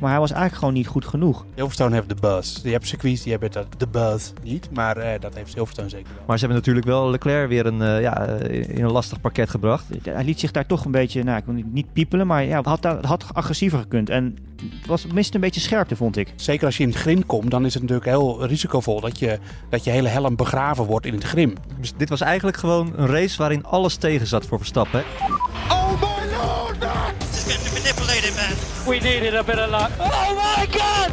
[0.00, 1.44] maar hij was eigenlijk gewoon niet goed genoeg.
[1.54, 2.62] Silverstone heeft de buzz.
[2.62, 6.12] Je hebt circuits die hebben dat, de buzz niet, maar eh, dat heeft Silverstone zeker
[6.14, 6.22] wel.
[6.26, 9.84] Maar ze hebben natuurlijk wel Leclerc weer een, uh, ja, in een lastig pakket gebracht.
[10.02, 12.84] Hij liet zich daar toch een beetje, nou, ik wil niet piepelen, maar ja, had,
[12.84, 14.10] had agressiever gekund.
[14.10, 14.36] En
[14.86, 16.32] was mist een beetje scherpte, vond ik.
[16.36, 19.38] Zeker als je in het grim komt, dan is het natuurlijk heel risicovol dat je,
[19.68, 21.54] dat je hele helm begraven wordt in het grim.
[21.80, 25.04] Dus dit was eigenlijk gewoon een race waarin alles tegen zat voor Verstappen.
[25.68, 27.29] Oh my lord!
[28.90, 29.90] We needed a bit of luck.
[29.98, 31.10] Oh my god!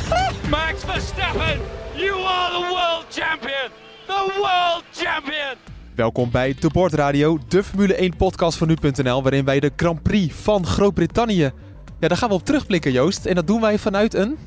[0.50, 1.60] Max Verstappen,
[1.94, 3.70] you are the world champion!
[4.06, 5.56] The world champion!
[5.94, 10.02] Welkom bij De Bord Radio, de Formule 1 podcast van nu.nl, waarin wij de Grand
[10.02, 11.52] Prix van Groot-Brittannië,
[12.00, 13.26] ja, daar gaan we op terugblikken Joost.
[13.26, 14.38] En dat doen wij vanuit een...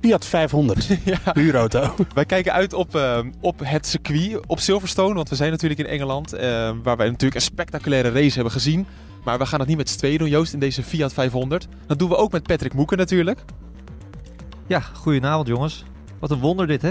[0.00, 1.18] Fiat 500, ja.
[1.32, 1.94] huurauto.
[2.14, 5.86] Wij kijken uit op, uh, op het circuit, op Silverstone, want we zijn natuurlijk in
[5.86, 6.40] Engeland, uh,
[6.82, 8.86] waar wij natuurlijk een spectaculaire race hebben gezien.
[9.24, 11.68] Maar we gaan het niet met z'n tweeën doen, Joost, in deze Fiat 500.
[11.86, 13.40] Dat doen we ook met Patrick Moeken natuurlijk.
[14.66, 15.84] Ja, goedenavond jongens.
[16.18, 16.90] Wat een wonder dit, hè?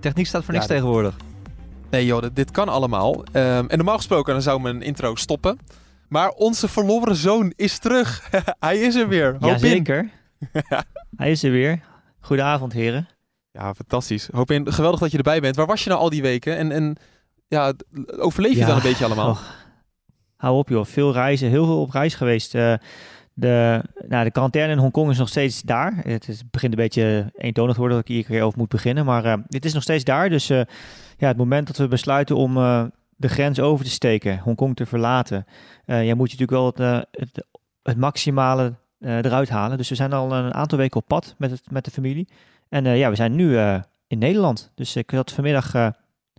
[0.00, 1.16] Techniek staat voor niks Ja, tegenwoordig.
[1.90, 3.14] Nee joh, dit, dit kan allemaal.
[3.32, 5.58] Um, en normaal gesproken dan zou mijn intro stoppen.
[6.08, 8.30] Maar onze verloren zoon is terug.
[8.58, 9.36] Hij is er weer.
[9.40, 9.50] Hoop.
[9.50, 10.10] Jazeker.
[11.16, 11.80] Hij is er weer.
[12.22, 13.08] Goedenavond, heren.
[13.52, 14.28] Ja, fantastisch.
[14.32, 14.72] Hoop in.
[14.72, 15.56] Geweldig dat je erbij bent.
[15.56, 16.56] Waar was je nou al die weken?
[16.56, 16.96] En, en
[17.48, 17.72] ja,
[18.18, 19.30] overleef je Ja, dan een beetje allemaal?
[19.30, 19.40] oh.
[20.36, 22.54] Hou op joh, veel reizen, heel veel op reis geweest.
[22.54, 22.74] Eh,
[23.34, 25.94] de, nou, de quarantaine in Hongkong is nog steeds daar.
[25.96, 28.68] Het, is, het begint een beetje eentonig te worden dat ik hier keer over moet
[28.68, 29.04] beginnen.
[29.04, 30.28] Maar eh, dit is nog steeds daar.
[30.28, 30.60] Dus eh,
[31.16, 32.54] ja, het moment dat we besluiten om
[33.16, 35.46] de grens over te steken, Hongkong te verlaten,
[35.86, 37.46] ja, moet je natuurlijk wel het, het,
[37.82, 39.76] het maximale eruit halen.
[39.76, 42.28] Dus we zijn al een aantal weken op pad met, het, met de familie.
[42.68, 44.70] En eh, ja, we zijn nu eh, in Nederland.
[44.74, 45.84] Dus ik zat vanmiddag eh,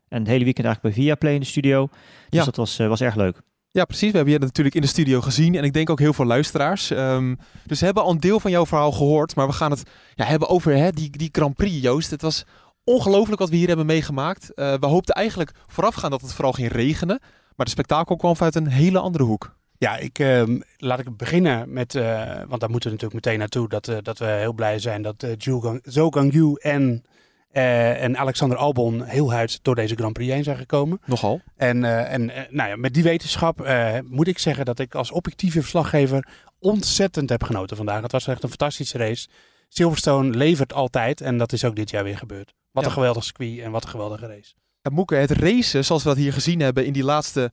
[0.08, 1.88] en het hele weekend eigenlijk bij Viaplay in de studio.
[2.30, 2.44] Dus Ja.
[2.46, 3.42] dat was, eh, was erg leuk.
[3.72, 4.10] Ja, precies.
[4.12, 5.56] We hebben je natuurlijk in de studio gezien.
[5.56, 6.92] En ik denk ook heel veel luisteraars.
[6.92, 9.36] Ehm, dus we hebben al een deel van jouw verhaal gehoord.
[9.36, 9.84] Maar we gaan het
[10.16, 12.12] ja, hebben over hè, die, die Grand Prix, Joost.
[12.12, 12.46] Het was
[12.84, 14.54] ongelooflijk wat we hier hebben meegemaakt.
[14.54, 17.20] Eh, we hoopten eigenlijk voorafgaan dat het vooral ging regenen.
[17.56, 19.56] Maar de spektakel kwam vanuit een hele andere hoek.
[19.84, 23.70] Ja, ik, ehm, laat ik beginnen met, eh, want daar moeten we natuurlijk meteen naartoe,
[23.70, 27.04] dat, eh, dat we heel blij zijn dat eh Zhou Gang- Zhou Gangyu en,
[27.52, 31.00] en Alexander Albon heel huid door deze Grand Prix heen zijn gekomen.
[31.06, 31.42] Nogal.
[31.56, 33.68] En, en nou ja, met die wetenschap
[34.08, 36.28] moet ik zeggen dat ik als objectieve verslaggever
[36.60, 38.02] ontzettend heb genoten vandaag.
[38.02, 39.28] Het was echt een fantastische race.
[39.70, 42.54] Silverstone levert altijd en dat is ook dit jaar weer gebeurd.
[42.72, 42.90] Wat Ja.
[42.90, 44.54] een geweldig circuit en wat een geweldige race.
[44.92, 47.52] Moeke, het racen zoals we dat hier gezien hebben in die laatste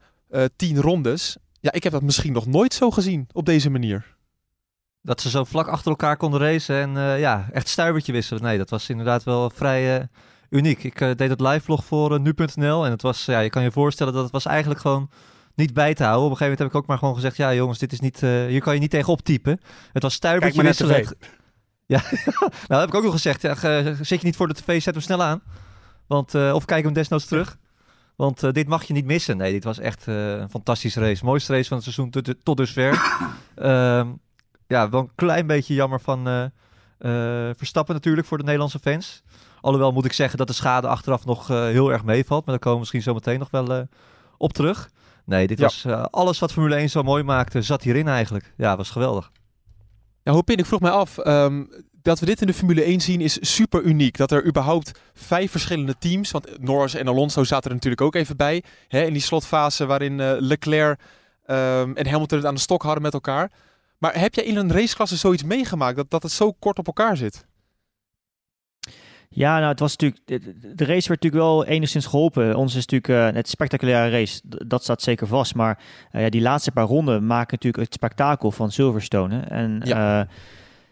[0.56, 1.36] tien rondes.
[1.60, 4.16] Ja, ik heb dat misschien nog nooit zo gezien op deze manier.
[5.02, 8.42] Dat ze zo vlak achter elkaar konden racen en eh, ja, echt stuivertje wisselen.
[8.42, 10.04] Nee, dat was inderdaad wel vrij eh,
[10.50, 10.84] uniek.
[10.84, 13.70] Ik eh, deed het live vlog voor nu.nl en het was, ja, je kan je
[13.72, 15.10] voorstellen dat het was eigenlijk gewoon
[15.54, 16.24] niet bij te houden.
[16.24, 18.22] Op een gegeven moment heb ik ook maar gewoon gezegd, ja jongens, dit is niet,
[18.22, 19.60] eh, hier kan je niet tegenop typen.
[19.92, 20.94] Het was stuivertje wisselen.
[21.86, 22.02] Ja,
[22.40, 23.42] nou dat heb ik ook nog gezegd.
[23.42, 25.42] Ja, ge- zit je niet voor de tv, zet hem snel aan.
[26.06, 27.56] Want, eh, of kijk hem desnoods terug.
[28.20, 29.36] Want eh, dit mag je niet missen.
[29.36, 31.24] Nee, dit was echt eh, een fantastische race.
[31.24, 32.92] Mooiste race van het seizoen tot, tot dusver.
[33.54, 34.08] Ehm,
[34.66, 36.42] ja, wel een klein beetje jammer van eh,
[36.98, 39.22] eh, Verstappen natuurlijk voor de Nederlandse fans.
[39.60, 42.44] Alhoewel moet ik zeggen dat de schade achteraf nog eh, heel erg meevalt.
[42.44, 43.82] Maar daar komen we misschien zo meteen nog wel eh,
[44.36, 44.90] op terug.
[45.24, 45.64] Nee, dit Ja.
[45.64, 48.52] was eh, alles wat Formule 1 zo mooi maakte, zat hierin eigenlijk.
[48.56, 49.30] Ja, was geweldig.
[50.22, 51.64] Ja, Hopin, ik vroeg mij af, ehm,
[52.02, 54.16] dat we dit in de Formule 1 zien is super uniek.
[54.16, 58.36] Dat er überhaupt vijf verschillende teams, want Norris en Alonso zaten er natuurlijk ook even
[58.36, 58.62] bij.
[58.88, 61.00] Hè, in die slotfase waarin eh, Leclerc
[61.46, 63.50] ehm, en Hamilton het aan de stok hadden met elkaar.
[63.98, 67.16] Maar heb jij in een raceklasse zoiets meegemaakt, dat, dat het zo kort op elkaar
[67.16, 67.48] zit?
[69.32, 70.26] Ja, nou, het was natuurlijk.
[70.76, 72.54] De, race werd natuurlijk wel enigszins geholpen.
[72.54, 74.40] Ons is natuurlijk uh, het spectaculaire race.
[74.44, 75.54] Dat staat zeker vast.
[75.54, 75.78] Maar
[76.12, 79.34] uh, ja, die laatste paar ronden maken natuurlijk het spektakel van Silverstone.
[79.34, 79.40] hè.
[79.40, 80.20] En Ja.
[80.20, 80.28] eh,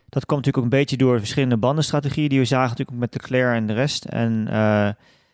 [0.08, 3.54] dat kwam natuurlijk ook een beetje door verschillende bandenstrategieën die we zagen natuurlijk met Leclerc
[3.54, 4.04] en de rest.
[4.04, 4.88] En eh,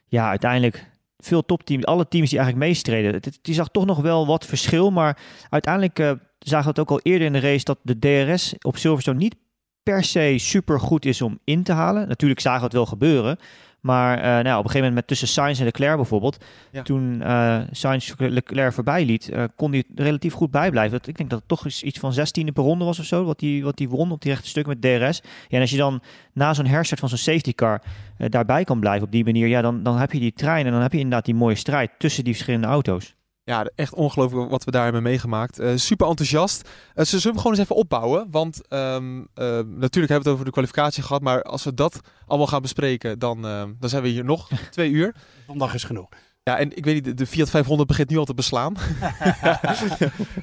[0.07, 3.21] ja, uiteindelijk veel topteams, alle teams die eigenlijk meestreden.
[3.43, 4.91] Die zag toch nog wel wat verschil.
[4.91, 5.19] Maar
[5.49, 8.77] uiteindelijk eh, zagen we het ook al eerder in de race dat de DRS op
[8.77, 9.37] Silverstone niet
[9.83, 12.09] per se super goed is om in te halen.
[12.09, 13.39] Natuurlijk zagen we het wel gebeuren.
[13.85, 16.45] Maar eh, nou, ja, op een gegeven moment met tussen Sainz en Leclerc bijvoorbeeld.
[16.73, 16.83] Ja.
[16.83, 20.99] Toen eh Sainz Leclerc voorbij liet, eh, kon hij relatief goed bijblijven.
[20.99, 23.25] Dat- Ik denk dat het toch iets van 16e per ronde was of zo.
[23.25, 25.21] Wat hij wat die won op die rechte stuk met DRS.
[25.49, 26.03] Ja, en als je dan
[26.33, 27.83] na zo'n herstart van zo'n safety car
[28.29, 29.47] daarbij kan blijven op die manier.
[29.47, 31.91] Ja, dan, dan heb je die trein en dan heb je inderdaad die mooie strijd
[31.99, 33.15] tussen die verschillende auto's.
[33.45, 35.59] Ja, echt ongelooflijk wat we daar hebben meegemaakt.
[35.59, 36.69] Eh, super enthousiast.
[36.95, 38.27] Eh, ze zullen hem gewoon eens even opbouwen.
[38.31, 41.23] Want ehm, eh, natuurlijk hebben we het over de kwalificatie gehad.
[41.23, 43.43] Maar als we dat allemaal gaan bespreken, dan,
[43.79, 45.15] dan zijn we hier nog twee uur.
[45.47, 46.09] Zondag is genoeg.
[46.43, 48.75] Ja, en ik weet niet, de- de Fiat 500 begint nu al te beslaan.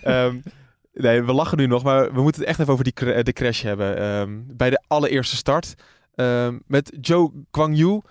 [0.04, 0.40] Ehm,
[0.94, 3.34] nee, we lachen nu nog, maar we moeten het echt even over die cra- de
[3.34, 3.98] crash hebben.
[3.98, 5.74] Ehm, bij de allereerste start
[6.68, 8.02] met Joe Kwang Yu.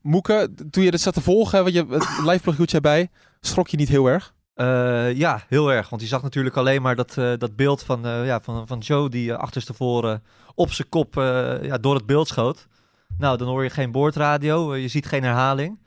[0.00, 3.10] Moeke, toen je dit zat te volgen, want je het live blog hield jij bij,
[3.46, 4.34] schrok je niet heel erg?
[4.54, 5.88] Eh, ja, heel erg.
[5.88, 8.78] Want je zag natuurlijk alleen maar dat, eh, dat beeld van, eh, ja, van, van
[8.78, 10.22] Joe die achterstevoren
[10.54, 11.14] op zijn kop
[11.62, 12.66] ja, door het beeld schoot.
[13.18, 15.82] Nou, dan hoor je geen boordradio, je ziet geen herhaling.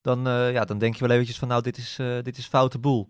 [0.00, 0.20] Dan,
[0.52, 3.08] ja, dan denk je wel eventjes van nou, dit is, dit is foute boel.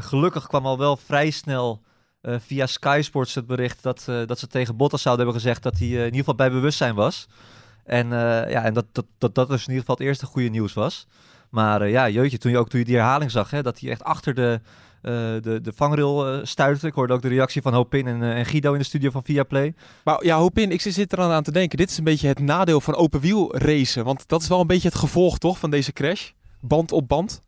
[0.00, 1.82] Gelukkig kwam al wel vrij snel
[2.22, 5.88] via Sky Sports het bericht dat, dat ze tegen Bottas zouden hebben gezegd dat hij
[5.88, 7.26] in ieder geval bij bewustzijn was.
[7.84, 10.72] En, ja, en dat, dat, dat dat dus in ieder geval het eerste goede nieuws
[10.72, 11.06] was.
[11.50, 13.90] Maar eh, ja, jeetje, toen je ook toen je die herhaling zag, hè, dat hij
[13.90, 14.60] echt achter de,
[15.02, 16.86] eh, de, de vangrail eh, stuitte.
[16.86, 19.74] Ik hoorde ook de reactie van Hopin en, en Guido in de studio van Viaplay.
[20.04, 21.78] Maar ja, Hopin, ik zit er aan te denken.
[21.78, 24.04] Dit is een beetje het nadeel van open wiel racen.
[24.04, 26.30] Want dat is wel een beetje het gevolg toch van deze crash.
[26.60, 27.40] Band op band.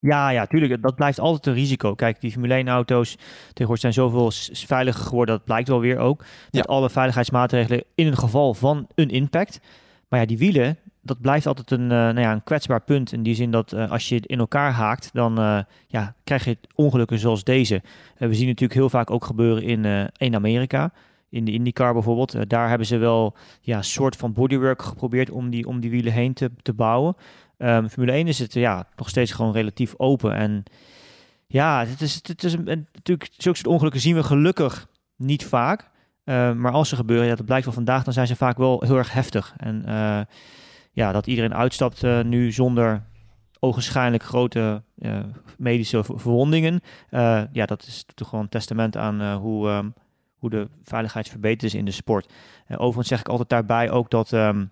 [0.00, 0.82] Ja, ja, tuurlijk.
[0.82, 1.94] Dat blijft altijd een risico.
[1.94, 4.30] Kijk, die Formule 1-auto's tegenwoordig zijn zoveel
[4.66, 5.36] veiliger geworden.
[5.36, 6.18] Dat blijkt wel weer ook.
[6.18, 6.60] Met Ja.
[6.60, 9.60] alle veiligheidsmaatregelen in het geval van een impact.
[10.08, 13.12] Maar ja, die wielen, dat blijft altijd een, eh, nou ja, een kwetsbaar punt.
[13.12, 16.44] In die zin dat eh, als je het in elkaar haakt, dan eh, ja, krijg
[16.44, 17.82] je ongelukken zoals deze.
[18.16, 20.92] We zien natuurlijk heel vaak ook gebeuren in, in Amerika.
[21.30, 22.50] In de IndyCar bijvoorbeeld.
[22.50, 26.12] Daar hebben ze wel ja, een soort van bodywork geprobeerd om die, om die wielen
[26.12, 27.16] heen te, te bouwen.
[27.56, 30.34] Ehm, Formule 1 is het ja, nog steeds gewoon relatief open.
[30.34, 30.64] En
[31.46, 35.90] ja, het is, het is een, natuurlijk, zulke soort ongelukken zien we gelukkig niet vaak.
[36.24, 38.82] Eh, maar als ze gebeuren, ja, dat blijkt wel vandaag, dan zijn ze vaak wel
[38.86, 39.54] heel erg heftig.
[39.56, 39.84] En
[40.98, 43.02] ja, dat iedereen uitstapt eh, nu zonder
[43.60, 45.18] ogenschijnlijk grote eh,
[45.58, 46.80] medische ver- verwondingen.
[47.10, 49.88] eh, ja, dat is toch gewoon een testament aan hoe, ehm,
[50.38, 52.32] hoe de veiligheid verbeterd is in de sport.
[52.68, 54.66] Overigens zeg ik altijd daarbij ook dat, ehm,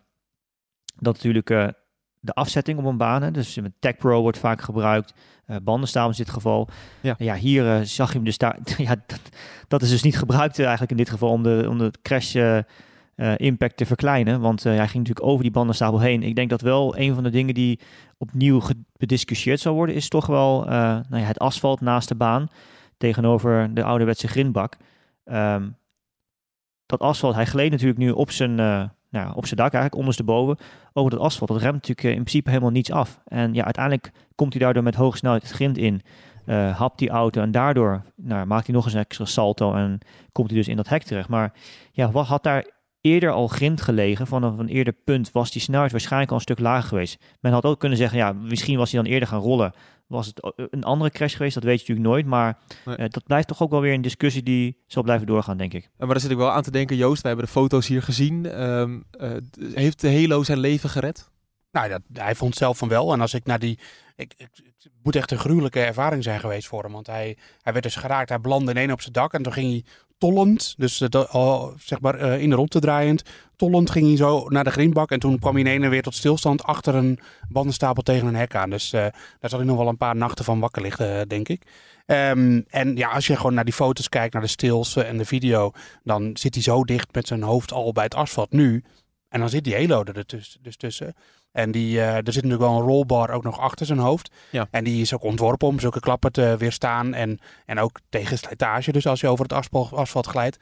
[0.96, 1.74] dat natuurlijk
[2.20, 5.14] de afzetting op een baan, hè, dus met Tech Pro wordt vaak gebruikt,
[5.46, 6.68] eh bandenstapel in dit geval.
[7.00, 7.14] Ja.
[7.18, 8.58] Ja, hier zag je hem dus daar.
[8.76, 9.20] ja, dat,
[9.68, 12.36] dat is dus niet gebruikt eigenlijk in dit geval om de, om de crash
[13.16, 14.40] eh, impact te verkleinen.
[14.40, 16.22] Want eh, hij ging natuurlijk over die bandenstapel heen.
[16.22, 17.80] Ik denk dat wel een van de dingen die
[18.18, 18.60] opnieuw
[18.96, 20.70] bediscussieerd zal worden, is toch wel eh,
[21.08, 22.48] nou ja, het asfalt naast de baan
[22.96, 24.76] tegenover de ouderwetse grindbak.
[25.24, 25.68] Ehm,
[26.86, 28.54] dat asfalt, hij gleed natuurlijk nu op zijn,
[29.10, 30.56] nou, op zijn dak eigenlijk, ondersteboven,
[30.92, 31.50] over dat asfalt.
[31.50, 33.20] Dat remt natuurlijk in principe helemaal niets af.
[33.24, 36.02] En ja, uiteindelijk komt hij daardoor met hoge snelheid het grind in,
[36.72, 39.98] hapt die auto en daardoor nou, maakt hij nog eens een extra salto en
[40.32, 41.28] komt hij dus in dat hek terecht.
[41.28, 41.52] Maar
[41.92, 42.74] ja, wat had daar
[43.06, 46.58] eerder al grind gelegen, vanaf een eerder punt was die snelheid waarschijnlijk al een stuk
[46.58, 47.22] lager geweest.
[47.40, 49.72] Men had ook kunnen zeggen, ja, misschien was hij dan eerder gaan rollen.
[50.06, 51.54] Was het een andere crash geweest?
[51.54, 52.26] Dat weet je natuurlijk nooit.
[52.26, 52.96] Maar Nee.
[52.96, 55.90] eh, dat blijft toch ook wel weer een discussie die zal blijven doorgaan, denk ik.
[55.98, 57.22] Maar daar zit ik wel aan te denken, Joost.
[57.22, 58.46] Wij hebben de foto's hier gezien.
[58.46, 59.30] Ehm, eh,
[59.72, 61.30] heeft de Halo zijn leven gered?
[61.72, 63.12] Nou, dat, hij vond zelf van wel.
[63.12, 63.78] En als ik naar die.
[64.16, 64.48] Ik, ik,
[64.82, 66.92] het moet echt een gruwelijke ervaring zijn geweest voor hem.
[66.92, 68.28] Want hij, hij werd dus geraakt.
[68.28, 69.32] Hij belandde ineens op zijn dak.
[69.32, 69.84] En toen ging hij
[70.18, 70.74] tollend.
[70.76, 73.22] Dus eh, zeg maar eh, in de rondte draaiend.
[73.56, 75.10] Tollend ging hij zo naar de grindbak.
[75.10, 77.18] En toen kwam hij ineens weer tot stilstand achter een
[77.48, 78.70] bandenstapel tegen een hek aan.
[78.70, 79.00] Dus eh,
[79.40, 81.62] daar zal hij nog wel een paar nachten van wakker liggen, denk ik.
[82.06, 85.16] Ehm, en ja, als je gewoon naar die foto's kijkt, naar de stills eh, en
[85.16, 85.72] de video.
[86.02, 88.84] Dan zit hij zo dicht met zijn hoofd al bij het asfalt nu.
[89.28, 90.24] En dan zit die halo er
[90.60, 91.14] dus tussen.
[91.56, 94.30] En die, eh, er zit natuurlijk wel een rollbar ook nog achter zijn hoofd.
[94.50, 94.68] Ja.
[94.70, 97.14] En die is ook ontworpen om zulke klappen te weerstaan.
[97.14, 100.58] En, en ook tegen slijtage, dus als je over het asfalt, asfalt glijdt.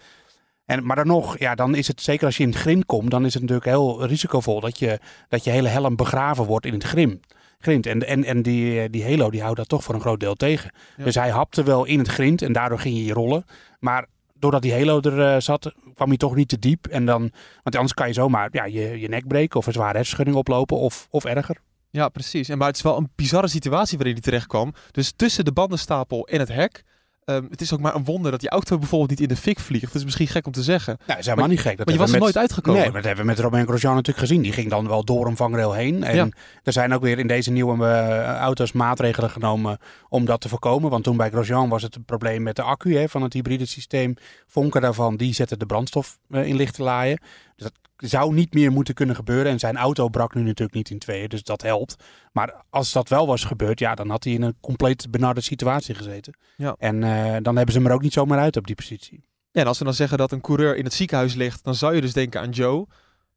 [0.65, 3.11] En, maar dan nog, ja, dan is het zeker als je in het grind komt,
[3.11, 4.99] dan is het natuurlijk heel risicovol dat je,
[5.29, 7.21] dat je hele helm begraven wordt in het grim,
[7.59, 7.87] grind.
[7.87, 10.71] En, en, en die, die halo die houdt dat toch voor een groot deel tegen.
[10.97, 11.05] Ja.
[11.05, 13.45] Dus hij hapte wel in het grind en daardoor ging hij rollen.
[13.79, 14.07] Maar
[14.45, 16.87] doordat die halo er eh, zat, kwam hij toch niet te diep.
[16.87, 17.21] En dan,
[17.63, 20.77] want anders kan je zomaar ja, je, je nek breken of een zware hersenschudding oplopen
[20.77, 21.57] of, of erger.
[21.91, 22.49] Ja, precies.
[22.49, 24.75] En maar het is wel een bizarre situatie waarin hij terecht kwam.
[24.91, 26.85] Dus tussen de bandenstapel en het hek.
[27.25, 29.59] Ehm, het is ook maar een wonder dat die auto bijvoorbeeld niet in de fik
[29.61, 29.85] vliegt.
[29.87, 30.95] Dat is misschien gek om te zeggen.
[30.99, 31.77] Nou, dat is helemaal niet gek.
[31.77, 32.81] Dat maar je was er nooit uitgekomen.
[32.81, 34.43] Nee, maar dat hebben we met Romain Grosjean natuurlijk gezien.
[34.43, 36.05] Die ging dan wel door een vangrail heen.
[36.05, 36.29] En Ja.
[36.63, 39.79] er zijn ook weer in deze nieuwe eh, auto's maatregelen genomen
[40.09, 40.91] om dat te voorkomen.
[40.91, 43.67] Want toen bij Grosjean was het een probleem met de accu hè, van het hybride
[43.67, 44.15] systeem.
[44.47, 47.21] Vonken daarvan, die zette de brandstof eh, in lichte laaien.
[47.57, 49.53] Dus dat zou niet meer moeten kunnen gebeuren.
[49.53, 51.97] En zijn auto brak nu natuurlijk niet in tweeën, dus dat helpt.
[52.33, 55.95] Maar als dat wel was gebeurd, ja, dan had hij in een compleet benarde situatie
[55.95, 56.37] gezeten.
[56.57, 56.75] Ja.
[56.79, 59.25] En eh, dan hebben ze hem er ook niet zomaar uit op die positie.
[59.51, 61.95] Ja, en als we dan zeggen dat een coureur in het ziekenhuis ligt, dan zou
[61.95, 62.87] je dus denken aan Joe.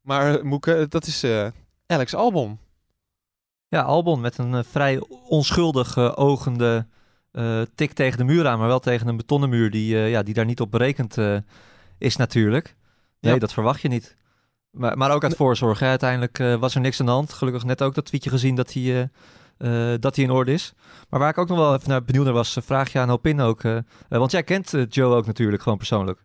[0.00, 1.46] Maar eh, Moeke, dat is eh,
[1.86, 2.58] Alex Albon.
[3.68, 6.86] Ja, Albon met een vrij onschuldig eh, ogende
[7.38, 10.22] eh, tik tegen de muur aan, maar wel tegen een betonnen muur die, eh, ja,
[10.22, 11.36] die daar niet op berekend eh,
[11.98, 12.76] is natuurlijk.
[13.20, 13.38] Nee, Ja.
[13.38, 14.16] dat verwacht je niet.
[14.70, 15.78] Maar, maar ook uit voorzorg.
[15.78, 15.86] Hè.
[15.86, 17.32] Uiteindelijk eh, was er niks aan de hand.
[17.32, 18.82] Gelukkig net ook dat tweetje gezien dat hij,
[19.58, 20.72] eh, eh, dat hij in orde is.
[21.08, 23.40] Maar waar ik ook nog wel even naar benieuwd naar was, vraag je aan Hopin
[23.40, 23.62] ook.
[24.08, 26.24] want jij kent Joe ook natuurlijk gewoon persoonlijk.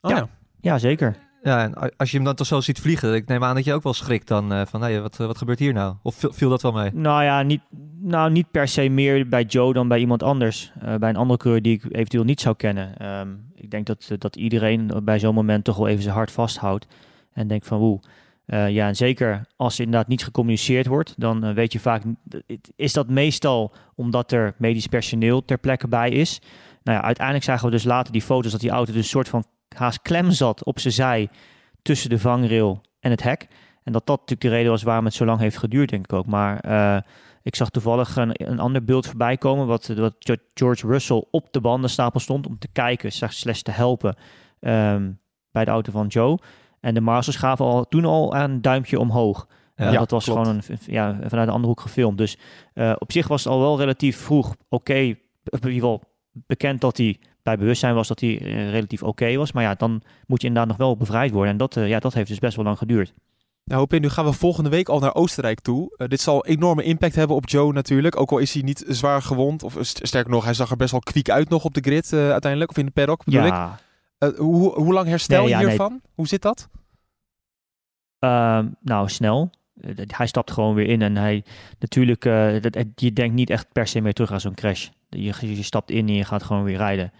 [0.00, 0.16] Oh, Ja.
[0.16, 0.28] ja.
[0.60, 1.16] Ja, zeker.
[1.46, 3.72] Ja, en als je hem dan toch zo ziet vliegen, ik neem aan dat je
[3.72, 5.94] ook wel schrikt dan eh, van, hé, wat, eh, wat gebeurt hier nou?
[6.02, 6.90] Of viel, dat wel mee?
[6.92, 7.60] Nou ja, niet,
[8.00, 10.72] nou, niet per se meer bij Joe dan bij iemand anders.
[10.80, 12.98] Eh, bij een andere coureur die ik eventueel niet zou kennen.
[12.98, 16.86] Ehm, ik denk dat, dat iedereen bij zo'n moment toch wel even zijn hart vasthoudt.
[17.32, 18.00] En denkt van woe.
[18.46, 22.02] Ja, en zeker als er inderdaad niet gecommuniceerd wordt, dan weet je vaak,
[22.76, 26.40] is dat meestal omdat er medisch personeel ter plekke bij is.
[26.82, 29.28] Nou ja, uiteindelijk zagen we dus later die foto's dat die auto dus een soort
[29.28, 29.44] van
[29.76, 31.28] haast klem zat op zijn zij
[31.82, 33.48] tussen de vangrail en het hek.
[33.82, 36.12] En dat dat natuurlijk de reden was waarom het zo lang heeft geduurd, denk ik
[36.12, 36.26] ook.
[36.26, 37.02] Maar eh,
[37.42, 40.14] ik zag toevallig een, een ander beeld voorbij komen, wat, wat
[40.54, 44.16] George Russell op de bandenstapel stond om te kijken, slash te helpen
[44.60, 45.10] ehm,
[45.50, 46.38] bij de auto van Joe.
[46.80, 49.46] En de Marshals gaven al, toen al een duimpje omhoog.
[49.76, 50.40] Ja, dat was klopt.
[50.40, 52.18] gewoon een, ja, vanuit een andere hoek gefilmd.
[52.18, 52.38] Dus
[52.74, 54.94] eh, op zich was het al wel relatief vroeg oké.
[54.94, 55.18] in
[55.52, 56.02] ieder geval
[56.32, 59.52] bekend dat hij bij bewustzijn was dat hij eh, relatief oké was.
[59.52, 61.50] Maar ja, dan moet je inderdaad nog wel bevrijd worden.
[61.52, 63.12] En dat, eh, ja, dat heeft dus best wel lang geduurd.
[63.64, 65.94] Nou, Hopin, nu gaan we volgende week al naar Oostenrijk toe.
[65.96, 68.20] Eh, dit zal enorme impact hebben op Joe natuurlijk.
[68.20, 69.62] Ook al is hij niet zwaar gewond.
[69.62, 72.12] Of st- sterker nog, hij zag er best wel kwiek uit nog op de grid
[72.12, 72.70] uiteindelijk.
[72.70, 73.52] Of in de paddock bedoel ik.
[73.52, 73.78] Ja,
[74.36, 75.68] hoe, hoe lang herstel Nee, je ja, nee.
[75.68, 76.00] hiervan?
[76.14, 76.68] Hoe zit dat?
[78.18, 79.50] Ehm, nou, snel.
[80.06, 81.44] Hij stapt gewoon weer in en hij
[81.78, 82.22] natuurlijk,
[82.62, 84.88] dat, je denkt niet echt per se meer terug aan zo'n crash.
[85.08, 87.12] Je, je stapt in en je gaat gewoon weer rijden.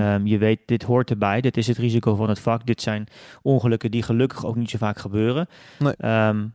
[0.00, 1.40] Ehm, je weet, dit hoort erbij.
[1.40, 2.66] Dit is het risico van het vak.
[2.66, 3.06] Dit zijn
[3.42, 5.46] ongelukken die gelukkig ook niet zo vaak gebeuren.
[5.78, 5.94] Nee.
[5.96, 6.46] Ehm,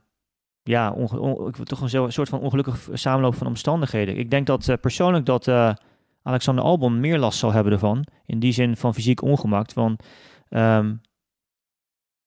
[0.64, 4.18] ja, onge- on- ik wil toch een soort van ongelukkig samenloop van omstandigheden.
[4.18, 5.72] Ik denk dat eh, persoonlijk dat eh,
[6.24, 8.06] Alexander Albon meer last zal hebben ervan.
[8.26, 9.74] In die zin van fysiek ongemak.
[9.74, 10.04] Want
[10.50, 10.94] ehm,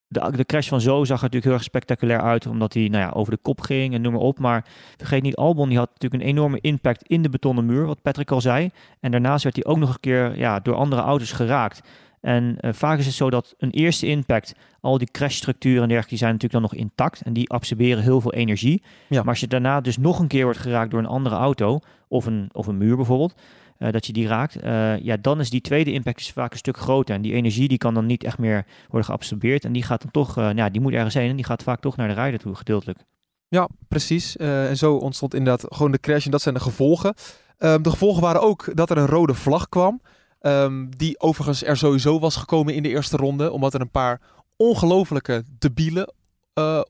[0.09, 2.47] de, de crash van Zo zag er natuurlijk heel erg spectaculair uit.
[2.47, 4.39] Omdat hij nou ja, over de kop ging en noem maar op.
[4.39, 4.65] Maar
[4.97, 7.85] vergeet niet, Albon die had natuurlijk een enorme impact in de betonnen muur.
[7.85, 8.69] Wat Patrick al zei.
[8.99, 11.81] En daarnaast werd hij ook nog een keer ja, door andere auto's geraakt.
[12.21, 16.09] En eh, vaak is het zo dat een eerste impact, al die crashstructuren en dergelijke,
[16.09, 17.21] die zijn natuurlijk dan nog intact.
[17.21, 18.83] En die absorberen heel veel energie.
[19.07, 19.19] Ja.
[19.19, 22.25] Maar als je daarna dus nog een keer wordt geraakt door een andere auto, of
[22.25, 23.35] een, of een muur bijvoorbeeld,
[23.79, 26.77] eh, dat je die raakt, eh, ja, dan is die tweede impact vaak een stuk
[26.77, 27.15] groter.
[27.15, 29.65] En die energie die kan dan niet echt meer worden geabsorbeerd.
[29.65, 31.81] En die gaat dan toch, eh, ja, die moet ergens heen en die gaat vaak
[31.81, 32.99] toch naar de rijder toe, gedeeltelijk.
[33.47, 34.37] Ja, precies.
[34.37, 37.13] En zo ontstond inderdaad gewoon de crash en dat zijn de gevolgen.
[37.57, 40.01] Ehm, de gevolgen waren ook dat er een rode vlag kwam.
[40.39, 43.51] ehm, die overigens er sowieso was gekomen in de eerste ronde.
[43.51, 44.21] Omdat er een paar
[44.55, 46.13] ongelofelijke debielen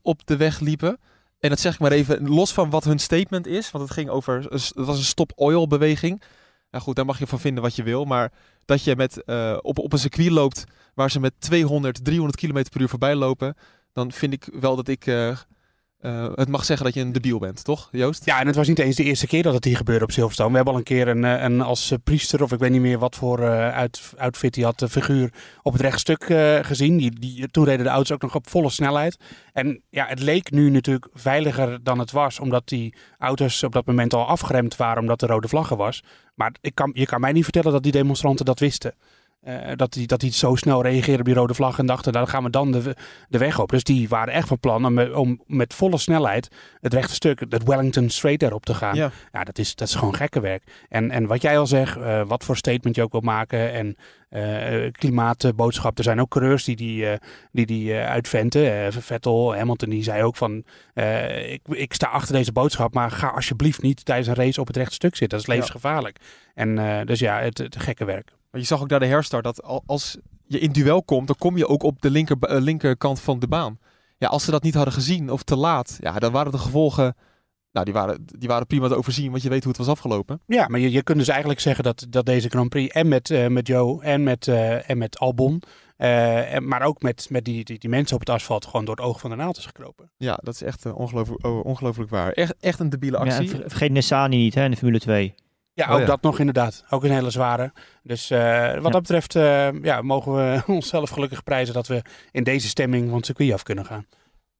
[0.01, 0.97] op de weg liepen.
[1.39, 3.71] En dat zeg ik maar even los van wat hun statement is.
[3.71, 6.21] Want het ging over, het was een stop-oil beweging.
[6.71, 8.05] Nou goed, daar mag je van vinden wat je wil.
[8.05, 8.31] Maar
[8.65, 12.63] dat je met, eh, op, op een circuit loopt waar ze met 200, 300 km
[12.71, 13.55] per uur voorbij lopen.
[13.93, 15.37] Dan vind ik wel dat ik eh,
[15.99, 18.25] eh, het mag zeggen dat je een debiel bent, toch Joost?
[18.25, 20.49] Ja, en het was niet eens de eerste keer dat het hier gebeurde op Silverstone.
[20.49, 22.81] We hebben al een keer een, eh, een als eh, priester, of ik weet niet
[22.81, 23.49] meer wat voor
[24.17, 26.23] outfit hij had, de figuur op het rechtstuk
[26.61, 26.97] gezien.
[26.97, 29.17] Die, die, toen reden de auto's ook nog op volle snelheid.
[29.53, 33.85] En ja, het leek nu natuurlijk veiliger dan het was, omdat die auto's op dat
[33.85, 36.03] moment al afgeremd waren, omdat de rode vlaggen was.
[36.35, 38.93] Maar ik kan, je kan mij niet vertellen dat die demonstranten dat wisten.
[39.39, 42.25] Eh, dat, die, dat die zo snel reageerden op die rode vlag en dachten, nou,
[42.25, 42.95] dan gaan we dan de,
[43.29, 43.69] de weg op.
[43.69, 46.47] Dus die waren echt van plan om, met- om met volle snelheid
[46.81, 48.95] het rechte stuk, het Wellington Straight erop te gaan.
[48.95, 49.11] Ja.
[49.31, 50.63] Ja, dat is, dat is gewoon gekke werk.
[50.89, 53.95] En, en wat jij al zegt, eh, wat voor statement je ook wil maken en
[54.29, 55.97] eh, klimaatboodschap.
[55.97, 57.05] Er zijn ook coureurs die die,
[57.51, 58.93] die, die uitventen.
[58.93, 60.63] Vettel, Hamilton, die zei ook van,
[61.45, 64.77] ik, ik sta achter deze boodschap, maar ga alsjeblieft niet tijdens een race op het
[64.77, 65.37] rechte stuk zitten.
[65.37, 66.17] Dat is levensgevaarlijk.
[66.53, 68.31] En dus ja, het, het gekke werk.
[68.51, 71.35] Maar je zag ook naar de herstart dat al- als je in duel komt, dan
[71.39, 73.79] kom je ook op de linker, eh, linkerkant van de baan.
[74.17, 77.15] Ja, als ze dat niet hadden gezien of te laat, ja, dan waren de gevolgen,
[77.71, 80.41] nou, die waren, die waren prima te overzien, want je weet hoe het was afgelopen.
[80.45, 83.29] Ja, maar je, je kunt dus eigenlijk zeggen dat, dat deze Grand Prix en met,
[83.29, 85.61] eh, met Joe en met, eh, en met Albon,
[85.97, 88.95] eh, en, maar ook met, met die, die, die mensen op het asfalt gewoon door
[88.95, 90.11] het oog van de naald is gekropen.
[90.17, 92.31] Ja, dat is echt ongelooflijk, oh, ongelooflijk waar.
[92.31, 93.49] Echt, echt een debiele actie.
[93.49, 95.35] ver- vergeet Nissani niet hè, in de Formule 2.
[95.79, 96.05] Ja, Oh ook ja.
[96.05, 96.83] dat nog inderdaad.
[96.89, 97.71] Ook een hele zware.
[98.03, 98.39] Dus eh,
[98.73, 98.89] wat Ja.
[98.89, 103.15] dat betreft eh, ja, mogen we onszelf gelukkig prijzen dat we in deze stemming van
[103.17, 104.05] het circuit af kunnen gaan.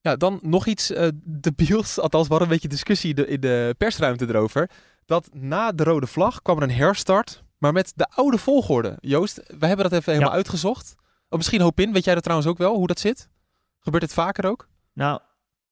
[0.02, 3.76] Ja, dan nog iets eh debiels, althans we hadden een beetje discussie de- in de
[3.78, 4.70] persruimte erover.
[5.06, 8.98] Dat na de rode vlag kwam er een herstart, maar met de oude volgorde.
[9.00, 10.38] Joost, we hebben dat even helemaal Ja.
[10.38, 10.96] uitgezocht.
[11.30, 13.30] Oh, misschien hoop in, weet jij dat trouwens ook wel, hoe dat zit?
[13.80, 14.68] Gebeurt het vaker ook?
[14.94, 15.20] Nou,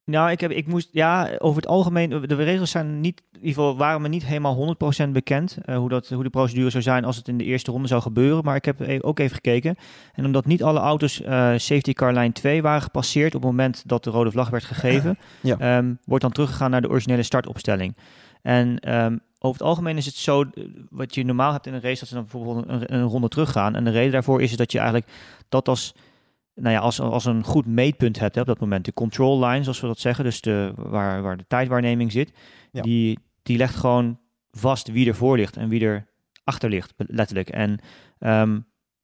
[0.10, 3.54] Nou, ik, heb, ik moest, ja, over het algemeen, de regels zijn niet, in ieder
[3.54, 7.06] geval waren me niet helemaal 100% bekend uh, hoe, dat, hoe de procedure zou zijn
[7.06, 8.44] als het in de eerste ronde zou gebeuren.
[8.44, 9.76] Maar ik heb e-, ook even gekeken.
[10.14, 13.84] En omdat niet alle auto's uh, safety car line 2 waren gepasseerd op het moment
[13.86, 15.78] dat de rode vlag werd gegeven, ja.
[15.78, 17.96] um, wordt dan teruggegaan naar de originele startopstelling.
[18.42, 20.44] En um, over het algemeen is het zo,
[20.90, 23.76] wat je normaal hebt in een race, dat ze dan bijvoorbeeld een, een ronde teruggaan.
[23.76, 25.10] En de reden daarvoor is dat je eigenlijk
[25.50, 25.94] dat als
[26.60, 28.86] nou ja, als, als een goed meetpunt hebt hè, op dat moment.
[28.86, 32.32] De control line, zoals we dat zeggen, dus de, waar, waar de tijdwaarneming zit,
[32.72, 32.82] Ja.
[32.82, 34.20] die, die legt gewoon
[34.52, 36.08] vast wie er voor ligt en wie er
[36.44, 37.50] achter ligt, letterlijk.
[37.50, 37.80] En
[38.20, 38.60] ehm,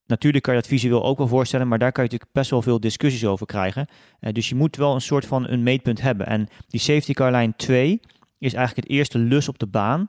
[0.06, 2.62] natuurlijk kan je dat visueel ook wel voorstellen, maar daar kan je natuurlijk best wel
[2.62, 3.86] veel discussies over krijgen.
[4.20, 6.26] Eh, dus je moet wel een soort van een meetpunt hebben.
[6.26, 8.00] En die safety car line 2
[8.38, 10.06] is eigenlijk het eerste lus op de baan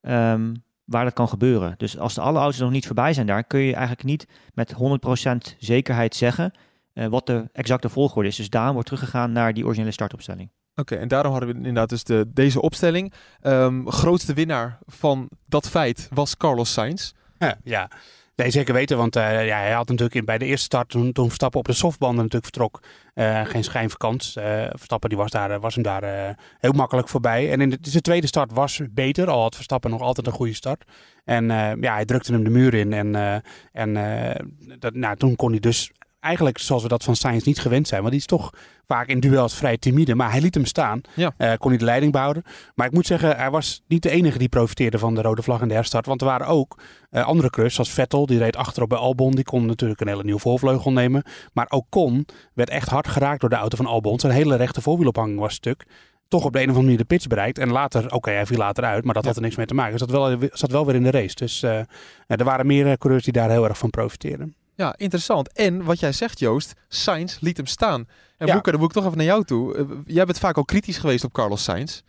[0.00, 1.74] ehm, waar dat kan gebeuren.
[1.76, 4.74] Dus als de alle auto's nog niet voorbij zijn daar, kun je eigenlijk niet met
[4.74, 6.52] 100% zekerheid zeggen
[6.96, 8.36] uh, wat de exacte volgorde is.
[8.36, 10.50] Dus daarom wordt teruggegaan naar die originele startopstelling.
[10.74, 13.12] Oké, en daarom hadden we inderdaad dus de, deze opstelling.
[13.42, 17.12] Um, grootste winnaar van dat feit was Carlos Sainz.
[17.38, 17.90] Ja, ja.
[18.36, 21.12] Nee, zeker weten, want uh, ja, hij had natuurlijk in, bij de eerste start, toen,
[21.12, 22.82] toen Verstappen op de softbanden natuurlijk vertrok,
[23.14, 24.36] uh, geen schijn van kans.
[24.36, 27.52] Uh, Verstappen die was, daar, was hem daar heel makkelijk voorbij.
[27.52, 30.54] En in de, de, tweede start was beter, al had Verstappen nog altijd een goede
[30.54, 30.84] start.
[31.24, 31.48] En
[31.80, 33.92] ja, hij drukte hem de muur in en, en
[34.78, 35.90] dat, nou, toen kon hij dus
[36.26, 38.00] eigenlijk zoals we dat van Sainz niet gewend zijn.
[38.00, 38.50] Want die is toch
[38.86, 40.14] vaak in duels vrij timide.
[40.14, 41.00] Maar hij liet hem staan.
[41.14, 41.34] Ja.
[41.38, 42.42] Uh, kon hij de leiding behouden.
[42.74, 45.60] Maar ik moet zeggen, hij was niet de enige die profiteerde van de rode vlag
[45.62, 46.06] in de herstart.
[46.06, 46.78] Want er waren ook
[47.10, 48.26] uh, andere coureurs, zoals Vettel.
[48.26, 49.34] Die reed achterop bij Albon.
[49.34, 51.22] Die kon natuurlijk een hele nieuwe voorvleugel nemen.
[51.52, 54.20] Maar ook Con werd echt hard geraakt door de auto van Albon.
[54.20, 55.86] Zijn hele rechte voorwielophanging was stuk
[56.28, 57.58] toch op de een of andere manier de pitch bereikt.
[57.58, 59.28] En later, oké, okay, hij viel later uit, maar dat ja.
[59.28, 59.92] had er niks mee te maken.
[59.92, 61.34] Dus dat wel, zat wel weer in de race.
[61.34, 61.78] Dus uh,
[62.26, 64.54] er waren meer coureurs die daar heel erg van profiteerden.
[64.76, 65.52] Ja, interessant.
[65.52, 68.08] En wat jij zegt, Joost, Sainz liet hem staan.
[68.36, 68.60] En ja.
[68.60, 69.76] Dan moet ik toch even naar jou toe.
[69.76, 72.00] Uh, jij bent vaak al kritisch geweest op Carlos Sainz.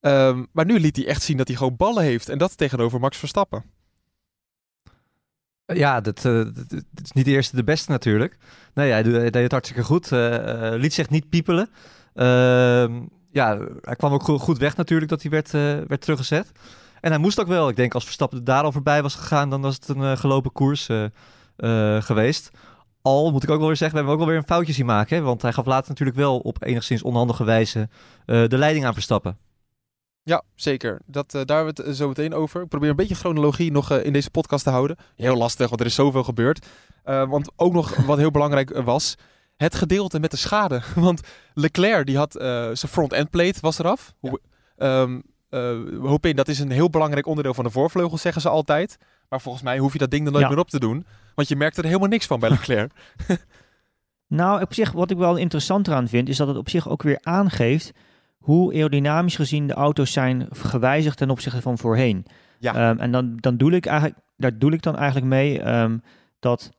[0.00, 2.28] Um, maar nu liet hij echt zien dat hij gewoon ballen heeft.
[2.28, 3.64] En dat tegenover Max Verstappen.
[5.66, 8.36] Ja, dat, uh, dat, is niet de eerste de beste natuurlijk.
[8.74, 10.10] Nee, hij deed het hartstikke goed.
[10.10, 11.70] Uh, liet zich niet piepelen.
[12.14, 15.50] Ehm, ja, hij kwam ook goed weg natuurlijk dat hij werd,
[15.88, 16.52] werd teruggezet.
[17.00, 17.68] En hij moest ook wel.
[17.68, 20.88] Ik denk als Verstappen daar al voorbij was gegaan, dan was het een gelopen koers.
[21.60, 22.50] Uh, geweest.
[23.02, 24.86] Al moet ik ook wel weer zeggen, we hebben ook wel weer een foutje zien
[24.86, 25.16] maken.
[25.16, 25.22] Hè?
[25.22, 27.88] Want hij gaf later natuurlijk wel op enigszins onhandige wijze
[28.26, 29.38] uh, de leiding aan Verstappen.
[30.22, 31.00] Ja, zeker.
[31.06, 32.62] Dat, uh, daar hebben we het zo meteen over.
[32.62, 34.96] Ik probeer een beetje chronologie nog in deze podcast te houden.
[35.16, 36.66] Heel lastig, want er is zoveel gebeurd.
[37.04, 39.14] want ook nog wat heel belangrijk was,
[39.56, 40.82] het gedeelte met de schade.
[40.94, 41.20] Want
[41.54, 44.14] Leclerc, die had zijn front-end plate, was eraf.
[44.20, 45.02] Ja.
[45.02, 45.22] Um,
[46.20, 48.98] dat is een heel belangrijk onderdeel van de voorvleugel, zeggen ze altijd.
[49.30, 50.50] Maar volgens mij hoef je dat ding er nooit Ja.
[50.50, 51.06] meer op te doen.
[51.34, 52.92] Want je merkt er helemaal niks van bij Leclerc.
[54.26, 57.02] Nou, op zich, wat ik wel interessant eraan vind, is dat het op zich ook
[57.02, 57.92] weer aangeeft
[58.38, 62.26] hoe aerodynamisch gezien de auto's zijn gewijzigd ten opzichte van voorheen.
[62.58, 62.74] Ja.
[62.74, 65.98] Ehm, en dan, dan doe ik eigenlijk, daar doe ik dan eigenlijk mee ehm,
[66.40, 66.70] dat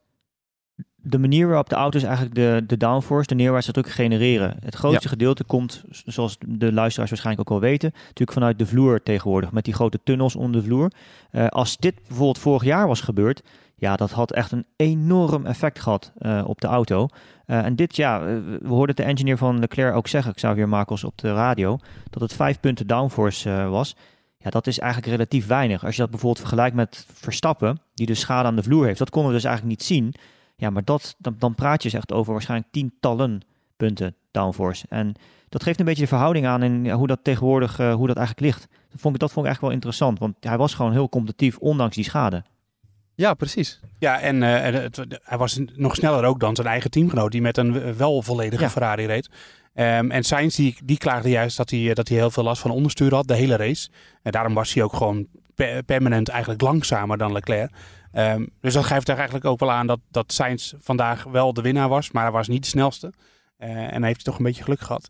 [1.02, 4.56] de manier waarop de auto's eigenlijk de, de downforce, de neerwaartse druk genereren.
[4.64, 9.04] Het grootste gedeelte komt, zoals de luisteraars waarschijnlijk ook al weten, natuurlijk vanuit de vloer
[9.04, 10.92] tegenwoordig, met die grote tunnels onder de vloer.
[11.32, 13.44] Uh, als dit bijvoorbeeld vorig jaar was gebeurd,
[13.76, 17.08] ja, dat had echt een enorm effect gehad uh, op de auto.
[17.48, 18.24] Uh, en dit, ja,
[18.62, 21.78] we hoorden de engineer van Leclerc ook zeggen, Xavier Marcos op de radio,
[22.10, 23.96] dat het vijf punten downforce was.
[24.38, 25.86] Ja, dat is eigenlijk relatief weinig.
[25.86, 29.10] Als je dat bijvoorbeeld vergelijkt met Verstappen, die dus schade aan de vloer heeft, dat
[29.10, 30.14] konden we dus eigenlijk niet zien.
[30.62, 33.42] Ja, maar dat, dan, dan praat je dus echt over waarschijnlijk tientallen
[33.78, 34.86] punten downforce.
[34.90, 35.14] En
[35.50, 38.18] dat geeft een beetje de verhouding aan en ja, hoe dat tegenwoordig, uh, hoe dat
[38.18, 38.68] eigenlijk ligt.
[38.92, 41.58] Dat vond, ik, dat vond ik eigenlijk wel interessant, want hij was gewoon heel competitief,
[41.58, 42.44] ondanks die schade.
[43.16, 43.80] Ja, precies.
[44.00, 47.58] Ja, en uh, het, hij was nog sneller ook dan zijn eigen teamgenoot, die met
[47.58, 48.70] een wel volledige Ja.
[48.70, 49.30] Ferrari reed.
[49.76, 52.72] Um, en Sainz, die, die klaagde juist dat hij, dat hij heel veel last van
[52.72, 53.90] onderstuur had, de hele race.
[54.22, 57.72] En daarom was hij ook gewoon per- permanent eigenlijk langzamer dan Leclerc.
[58.14, 61.62] Um, dus dat geeft er eigenlijk ook wel aan dat, dat Sainz vandaag wel de
[61.62, 63.14] winnaar was, maar hij was niet de snelste.
[63.60, 65.08] Uh, en hij heeft toch een beetje geluk gehad.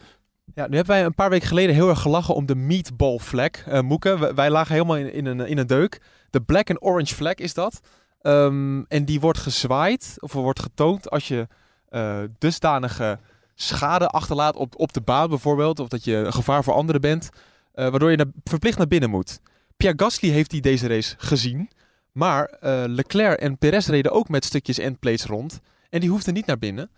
[0.55, 3.67] Ja, nu hebben wij een paar weken geleden heel erg gelachen om de meatball flag.
[3.67, 6.01] Uh, Moeke, wij, wij lagen helemaal in, in, een, in een deuk.
[6.29, 7.79] De black and orange flag is dat.
[8.21, 11.47] Um, en die wordt gezwaaid, of wordt getoond als je
[11.89, 13.19] uh, dusdanige
[13.55, 15.79] schade achterlaat op, op de baan bijvoorbeeld.
[15.79, 17.29] Of dat je een gevaar voor anderen bent.
[17.73, 19.39] Waardoor je naar, verplicht naar binnen moet.
[19.77, 21.69] Pierre Gasly heeft die deze race gezien.
[22.11, 25.59] Maar uh, Leclerc en Perez reden ook met stukjes endplates rond.
[25.89, 26.89] En die hoefden niet naar binnen.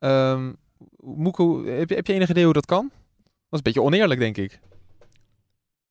[0.00, 0.56] Um,
[0.96, 2.90] Moeko, heb, heb je enig idee hoe dat kan?
[3.22, 4.60] Dat is een beetje oneerlijk, denk ik.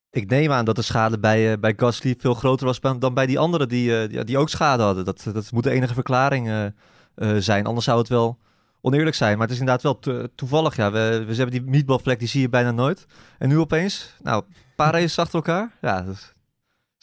[0.10, 3.26] Ik neem aan dat de schade bij, uh, bij Gasly veel groter was dan bij
[3.26, 5.06] die anderen die, uh, die, die, ook schade hadden.
[5.06, 7.66] Dat, dat moet de enige verklaring uh, zijn.
[7.66, 8.38] Anders zou het wel
[8.82, 9.34] oneerlijk zijn.
[9.38, 10.76] Maar het is inderdaad wel to- toevallig.
[10.76, 13.06] Ja, we, we hebben die meatballvlek, die zie je bijna nooit.
[13.38, 15.72] En nu opeens, nou, een paar races achter elkaar.
[15.82, 16.34] Ja, dat-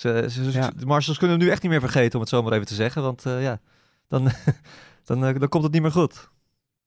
[0.00, 0.70] ze, ze, Ja.
[0.76, 2.74] de Marshals kunnen hem nu echt niet meer vergeten, om het zo maar even te
[2.74, 3.02] zeggen.
[3.02, 3.60] Want eh, ja,
[4.08, 4.24] dan,
[5.04, 6.28] dan, eh, dan komt het niet meer goed.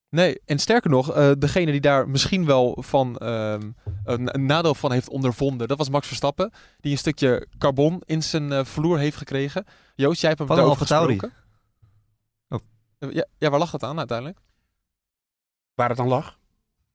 [0.08, 3.70] Nee, en sterker nog, eh, degene die daar misschien wel van ehm,
[4.04, 6.52] een, een nadeel van heeft ondervonden, dat was Max Verstappen.
[6.80, 9.64] Die een stukje carbon in zijn eh, vloer heeft gekregen.
[9.94, 11.18] Joost, jij hebt hem Van daarover AlphaTauri.
[11.18, 11.42] gesproken.
[12.48, 13.12] Oh.
[13.14, 14.38] Ja, ja, waar lag dat aan uiteindelijk?
[15.74, 16.38] Waar het dan lag?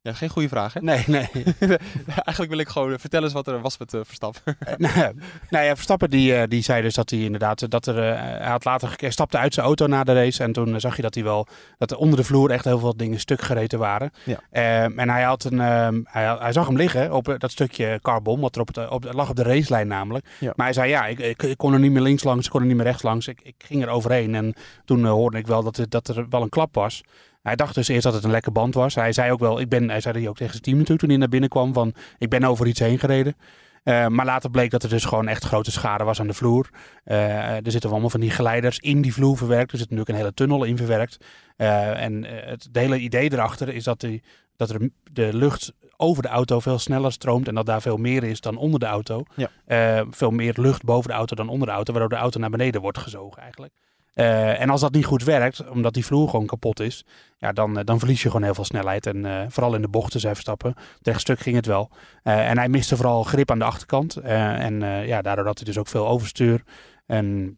[0.01, 0.79] Ja, geen goede vraag, hè?
[0.81, 1.27] Nee, nee.
[2.25, 4.55] Eigenlijk wil ik gewoon eh, vertellen eens wat er was met uh, Verstappen.
[4.59, 5.11] Eh, nou, ja,
[5.49, 8.19] nou ja, Verstappen die, eh, die zei dus dat hij inderdaad eh, dat er eh,
[8.19, 10.95] hij had later hij stapte uit zijn auto na de race en toen eh, zag
[10.95, 13.79] je dat hij wel dat er onder de vloer echt heel veel dingen stuk gereten
[13.79, 14.11] waren.
[14.25, 14.39] Ja.
[14.51, 17.51] Ehm, en hij had een ehm, hij, had- hij zag hem liggen op eh, dat
[17.51, 20.25] stukje carbon wat er op het, op, lag op de racelijn namelijk.
[20.39, 20.53] Ja.
[20.55, 22.61] Maar hij zei ja, ik, ik, ik kon er niet meer links langs, ik kon
[22.61, 23.27] er niet meer rechts langs.
[23.27, 24.53] Ik, ik ging er overheen en
[24.85, 27.01] toen eh, hoorde ik wel dat, dat er wel een klap was.
[27.41, 28.95] Hij dacht dus eerst dat het een lekke band was.
[28.95, 31.09] Hij zei ook wel, ik ben, hij zei dat ook tegen zijn team natuurlijk toen
[31.09, 33.35] hij naar binnen kwam van ik ben over iets heen gereden.
[33.83, 36.69] Eh, maar later bleek dat er dus gewoon echt grote schade was aan de vloer.
[37.03, 39.71] Eh, er zitten allemaal van die geleiders in die vloer verwerkt.
[39.71, 41.25] Er zit natuurlijk een hele tunnel in verwerkt.
[41.55, 44.23] Eh, en het de hele idee erachter is dat, die,
[44.55, 47.47] dat er de lucht over de auto veel sneller stroomt.
[47.47, 49.23] En dat daar veel meer is dan onder de auto.
[49.35, 50.05] Ja.
[50.09, 51.91] Veel meer lucht boven de auto dan onder de auto.
[51.91, 53.73] Waardoor de auto naar beneden wordt gezogen eigenlijk.
[54.13, 57.05] Eh, en als dat niet goed werkt, omdat die vloer gewoon kapot is,
[57.37, 59.05] ja, dan, eh, dan verlies je gewoon heel veel snelheid.
[59.05, 60.73] En eh, vooral in de bochten, zei Verstappen.
[60.97, 61.91] Het rechtstuk ging het wel.
[62.23, 64.15] En hij miste vooral grip aan de achterkant.
[64.15, 66.63] En ja, daardoor had hij dus ook veel overstuur.
[67.05, 67.57] En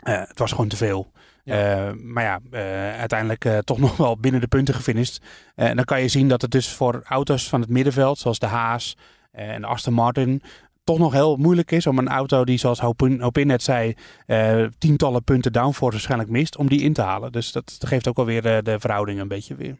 [0.00, 1.12] het was gewoon te veel.
[1.44, 1.92] Ja.
[1.96, 2.58] Maar ja,
[2.98, 5.22] uiteindelijk toch nog wel binnen de punten gefinished.
[5.54, 8.46] En dan kan je zien dat het dus voor auto's van het middenveld, zoals de
[8.46, 8.96] Haas
[9.30, 10.42] en de Aston Martin,
[10.84, 13.94] toch nog heel moeilijk is om een auto die, zoals Hopin, Hopin net zei,
[14.26, 17.32] eh, tientallen punten downforce waarschijnlijk mist, om die in te halen.
[17.32, 19.76] Dus dat geeft ook alweer de, de verhouding een beetje weer.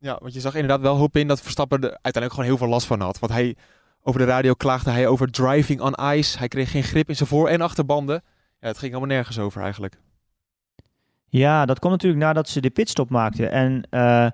[0.00, 2.68] Ja, want je zag inderdaad wel hoop in dat Verstappen er uiteindelijk gewoon heel veel
[2.68, 3.18] last van had.
[3.18, 3.56] Want hij,
[4.02, 6.38] over de radio klaagde hij over driving on ice.
[6.38, 8.22] Hij kreeg geen grip in zijn voor- en achterbanden.
[8.60, 9.98] Ja, het ging allemaal nergens over eigenlijk.
[11.28, 13.50] Ja, dat kwam natuurlijk nadat ze de pitstop maakten.
[13.50, 14.26] En eh,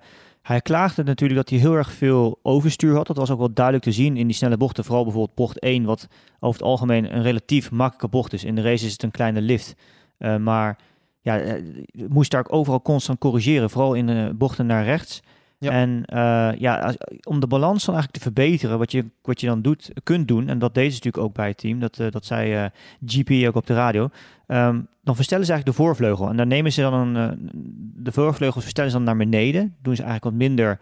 [0.45, 3.07] hij klaagde natuurlijk dat hij heel erg veel overstuur had.
[3.07, 4.85] Dat was ook wel duidelijk te zien in die snelle bochten.
[4.85, 6.09] Vooral bijvoorbeeld bocht 1, wat
[6.41, 8.45] over het algemeen een relatief makkelijke bocht is.
[8.45, 9.75] In de race is het een kleine lift.
[10.19, 10.79] Eh, maar
[11.21, 11.63] ja, eh,
[12.09, 13.71] moest daar ook overal constant corrigeren.
[13.71, 15.23] Vooral in de bochten naar rechts.
[15.71, 19.63] En eh, ja, om de balans dan eigenlijk te verbeteren, wat je, wat je dan
[19.63, 22.25] doet, kunt doen, en dat deden ze natuurlijk ook bij het team, dat, eh, dat
[22.25, 22.65] zei eh,
[23.07, 24.09] GP ook op de radio,
[24.47, 26.29] ehm, dan verstellen ze eigenlijk de voorvleugel.
[26.29, 27.51] En dan nemen ze dan een,
[27.97, 30.79] de voorvleugel verstellen ze dan naar beneden, doen ze eigenlijk wat minder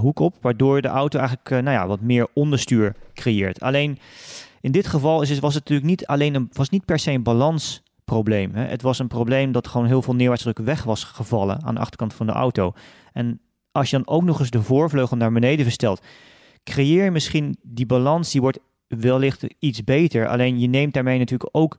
[0.00, 3.60] hoek op, waardoor de auto eigenlijk nou ja, wat meer onderstuur creëert.
[3.60, 3.98] Alleen
[4.60, 7.10] in dit geval is, het- was het natuurlijk niet alleen een, was niet per se
[7.10, 8.54] een balansprobleem.
[8.54, 8.64] Hè.
[8.64, 12.14] Het was een probleem dat gewoon heel veel neerwaartsdruk weg was gevallen aan de achterkant
[12.14, 12.72] van de auto.
[13.12, 13.40] En
[13.72, 16.02] als je dan ook nog eens de voorvleugel naar beneden verstelt,
[16.64, 20.28] creëer je misschien die balans, die wordt wellicht iets beter.
[20.28, 21.78] Alleen je neemt daarmee natuurlijk ook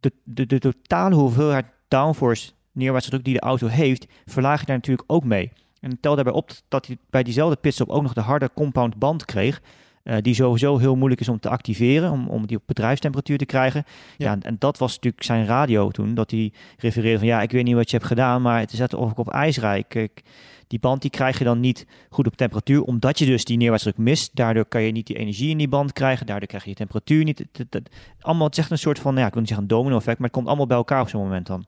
[0.00, 4.76] de, de, de totale hoeveelheid downforce, neerwaartse druk die de auto heeft, verlaag je daar
[4.76, 5.52] natuurlijk ook mee.
[5.80, 9.24] En tel daarbij op dat hij bij diezelfde pitstop ook nog de harde compound band
[9.24, 9.62] kreeg.
[10.04, 13.46] Eh, die sowieso heel moeilijk is om te activeren, om, om die op bedrijfstemperatuur te
[13.46, 13.84] krijgen.
[13.86, 14.26] Ja.
[14.26, 14.32] Ja.
[14.32, 17.64] en- en dat was natuurlijk zijn radio toen, dat hij refereerde van ja, ik weet
[17.64, 19.94] niet wat je hebt gedaan, maar het is net of ik op ijs rijd.
[19.94, 20.22] Ik,
[20.66, 23.96] die band die krijg je dan niet goed op temperatuur, omdat je dus die neerwaartsdruk
[23.98, 24.30] mist.
[24.36, 27.24] Daardoor kan je niet die energie in die band krijgen, daardoor krijg je je temperatuur
[27.24, 27.38] niet.
[27.38, 27.90] Het, het- het-
[28.20, 30.18] allemaal, het is echt een soort van, ja, ik wil niet zeggen een domino effect,
[30.18, 31.64] maar het komt allemaal bij elkaar op zo'n moment dan.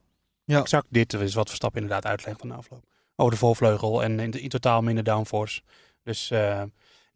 [0.46, 2.84] Exact dit is wat Verstappen inderdaad uitlegt van de afloop.
[3.16, 5.60] Over de voorvleugel en in, in totaal minder downforce.
[6.02, 6.62] Dus eh,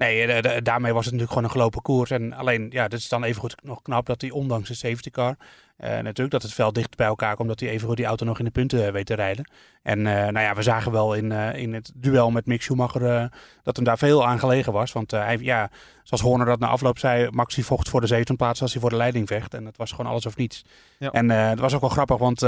[0.00, 2.10] nee, eh, da- daarmee was het natuurlijk gewoon een gelopen koers.
[2.10, 5.10] En alleen, ja, het is dan even goed nog knap dat hij ondanks de safety
[5.10, 5.36] car,
[5.80, 8.24] eh, natuurlijk dat het veld dicht bij elkaar komt, dat hij even goed die auto
[8.24, 9.50] nog in de punten eh, weet te rijden.
[9.82, 13.30] En eh, nou ja, we zagen wel in, in het duel met Mick Schumacher
[13.62, 14.92] dat hem daar veel aan gelegen was.
[14.92, 15.70] Want hij, ja,
[16.02, 18.80] zoals Horner dat na afloop zei, Max die vocht voor de zevende plaats als hij
[18.80, 19.54] voor de leiding vecht.
[19.54, 20.64] En het was gewoon alles of niets.
[20.98, 21.10] Ja.
[21.10, 22.40] En het was ook wel grappig, want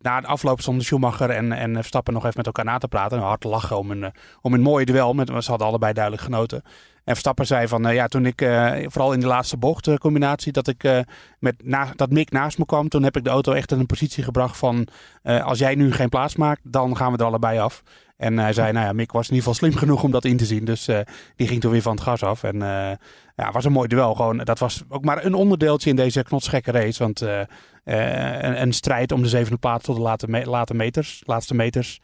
[0.00, 3.18] na de afloop stonden Schumacher en, en Verstappen nog even met elkaar na te praten.
[3.18, 5.14] En hard lachen om een, om een mooi duel.
[5.14, 6.62] Met, ze hadden allebei duidelijk genoten.
[7.08, 9.94] En Verstappen zei van, eh, ja, toen ik, eh, vooral in de laatste bocht eh,
[9.94, 10.98] combinatie, dat ik eh,
[11.38, 13.86] met na, dat Mick naast me kwam, toen heb ik de auto echt in een
[13.86, 14.88] positie gebracht van,
[15.22, 17.82] als jij nu geen plaats maakt, dan gaan we er allebei af.
[18.16, 20.36] En hij zei, nou ja, Mick was in ieder geval slim genoeg om dat in
[20.36, 20.64] te zien.
[20.64, 20.88] Dus
[21.36, 22.42] die ging toen weer van het gas af.
[22.42, 22.58] En
[23.36, 24.14] ja, was een mooi duel.
[24.14, 27.02] Gewoon, dat was ook maar een onderdeeltje in deze knotsgekke race.
[27.02, 32.00] Want een, een strijd om de zevende plaats tot de late, late meters, laatste meters,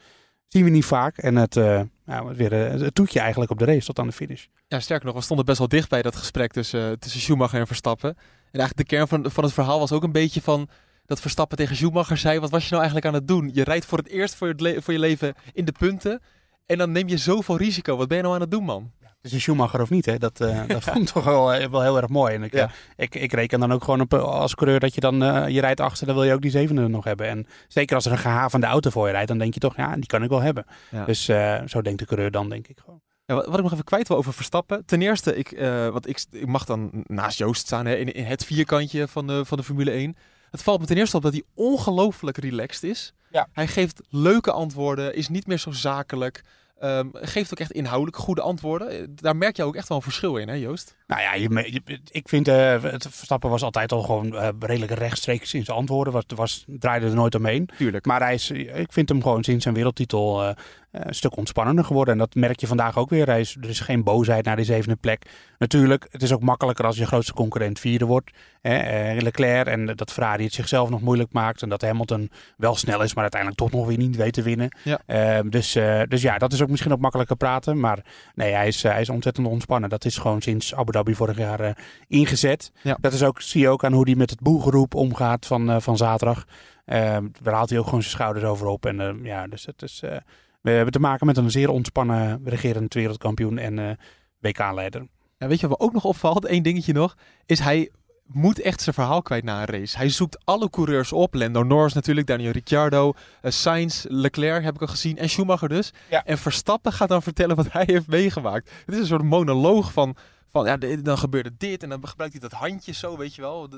[0.54, 1.18] zien we niet vaak.
[1.18, 4.12] En het, eh, ja, weer eh, het toetje eigenlijk op de race tot aan de
[4.12, 4.46] finish.
[4.68, 7.66] Ja, sterker nog, we stonden best wel dicht bij dat gesprek tussen, tussen Schumacher en
[7.66, 8.10] Verstappen.
[8.10, 10.68] En eigenlijk de kern van, van het verhaal was ook een beetje van
[11.06, 13.50] dat Verstappen tegen Schumacher zei: Wat was je nou eigenlijk aan het doen?
[13.52, 16.20] Je rijdt voor het eerst voor je leven in de punten.
[16.66, 17.96] En dan neem je zoveel risico.
[17.96, 18.90] Wat ben je nou aan het doen, man?
[19.24, 20.18] Is een Schumacher of niet, hè?
[20.18, 22.34] Dat, eh, dat vond ik toch wel, eh, wel heel erg mooi.
[22.34, 22.64] En ik, Ja.
[22.64, 25.16] eh, ik, ik reken dan ook gewoon op als coureur dat je dan,
[25.52, 27.26] je rijdt achter, dan wil je ook die zevende nog hebben.
[27.28, 29.94] En zeker als er een gehavende auto voor je rijdt, dan denk je toch, ja,
[29.94, 30.66] die kan ik wel hebben.
[30.90, 31.04] Ja.
[31.04, 31.24] Dus
[31.70, 33.00] zo denkt de coureur dan, denk ik gewoon.
[33.26, 34.84] Ja, wat, ik nog even kwijt wil over Verstappen.
[34.84, 35.58] Ten eerste, ik,
[35.92, 39.44] wat ik, ik mag dan naast Joost staan hè, in, in het vierkantje van de,
[39.44, 40.16] van de Formule 1.
[40.50, 43.12] Het valt me ten eerste op dat hij ongelooflijk relaxed is.
[43.30, 43.48] Ja.
[43.52, 46.42] Hij geeft leuke antwoorden, is niet meer zo zakelijk.
[46.78, 48.90] Ehm, geeft ook echt inhoudelijk goede antwoorden.
[48.90, 50.96] Eh, Daar merk je ook echt wel een verschil in, hè Joost?
[51.06, 55.54] Nou ja, je, ik vind eh, het Verstappen was altijd al gewoon eh, redelijk rechtstreeks
[55.54, 56.12] in zijn antwoorden.
[56.12, 57.68] Was, was, draaide er nooit omheen.
[57.76, 58.06] Tuurlijk.
[58.06, 60.54] Maar hij is, ik vind hem gewoon sinds zijn wereldtitel
[60.94, 62.12] een stuk ontspannender geworden.
[62.12, 63.26] En dat merk je vandaag ook weer.
[63.26, 65.26] Hij is, er is geen boosheid naar die zevende plek.
[65.58, 68.30] Natuurlijk, het is ook makkelijker als je grootste concurrent vierde wordt.
[68.60, 71.62] Hè, eh, Leclerc en dat Ferrari het zichzelf nog moeilijk maakt.
[71.62, 74.76] En dat Hamilton wel snel is, maar uiteindelijk toch nog weer niet weet te winnen.
[74.82, 75.00] Ja.
[75.06, 77.80] Eh, dus, eh, dus ja, dat is ook misschien ook makkelijker praten.
[77.80, 78.04] Maar
[78.34, 79.90] nee, hij is, eh, hij is ontzettend ontspannen.
[79.90, 81.70] Dat is gewoon sinds Abu Dhabi vorig jaar eh,
[82.08, 82.72] ingezet.
[82.82, 82.96] Ja.
[83.00, 85.80] Dat is ook, zie je ook aan hoe hij met het boegeroep omgaat van, eh,
[85.80, 86.44] van zaterdag.
[86.84, 88.86] Eh, daar haalt hij ook gewoon zijn schouders over op.
[88.86, 90.16] En eh, ja, dus het is, eh,
[90.64, 93.90] we hebben te maken met een zeer ontspannen regerend wereldkampioen en eh,
[94.38, 95.06] WK-leider.
[95.38, 96.48] En weet je wat me ook nog opvalt?
[96.48, 97.16] Eén dingetje nog.
[97.46, 97.90] Is hij
[98.26, 99.96] moet echt zijn verhaal kwijt na een race.
[99.96, 101.34] Hij zoekt alle coureurs op.
[101.34, 105.18] Lando Norris natuurlijk, Daniel Ricciardo, eh, Sainz, Leclerc heb ik al gezien.
[105.18, 105.92] En Schumacher dus.
[106.10, 106.24] Ja.
[106.24, 108.70] En Verstappen gaat dan vertellen wat hij heeft meegemaakt.
[108.86, 110.16] Het is een soort monoloog van...
[110.48, 113.68] van ja, dan gebeurde dit en dan gebruikt hij dat handje zo, weet je wel.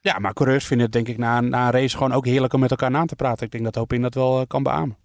[0.00, 2.52] Ja, maar coureurs vinden het denk ik na, een- na een race gewoon ook heerlijk
[2.52, 3.46] om met elkaar na te praten.
[3.46, 4.96] Ik denk dat Hopin dat wel eh, kan beamen.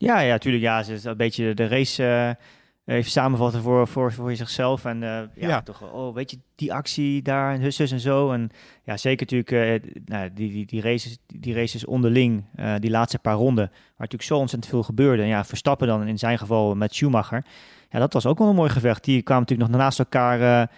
[0.00, 0.62] Ja, ja, tuurlijk.
[0.62, 2.36] Ja, ze is een beetje de race
[2.84, 4.84] eh, even samenvatten voor, voor, voor zichzelf.
[4.84, 5.62] En eh, ja, Ja.
[5.62, 8.32] toch, oh, weet je, die actie daar en zus en zo.
[8.32, 8.50] En
[8.84, 12.44] ja, zeker natuurlijk eh, nou, die, die, die, races, die races onderling,
[12.78, 15.22] die laatste paar ronden, waar natuurlijk zo ontzettend veel gebeurde.
[15.22, 17.44] En ja, Verstappen dan in zijn geval met Schumacher.
[17.90, 19.04] Ja, dat was ook wel een mooi gevecht.
[19.04, 20.70] Die kwamen natuurlijk nog naast elkaar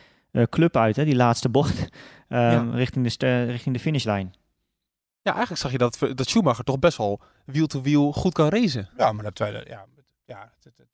[0.50, 1.88] club uit, hè, die laatste bocht,
[2.28, 4.34] ehm, richting, de, richting de finishlijn.
[5.22, 8.88] Ja, eigenlijk zag je dat, dat Schumacher toch best wel wiel-to-wiel goed kan racen.
[8.96, 9.84] Ja, maar dat tweede, ja,
[10.24, 10.88] ja het, het, het,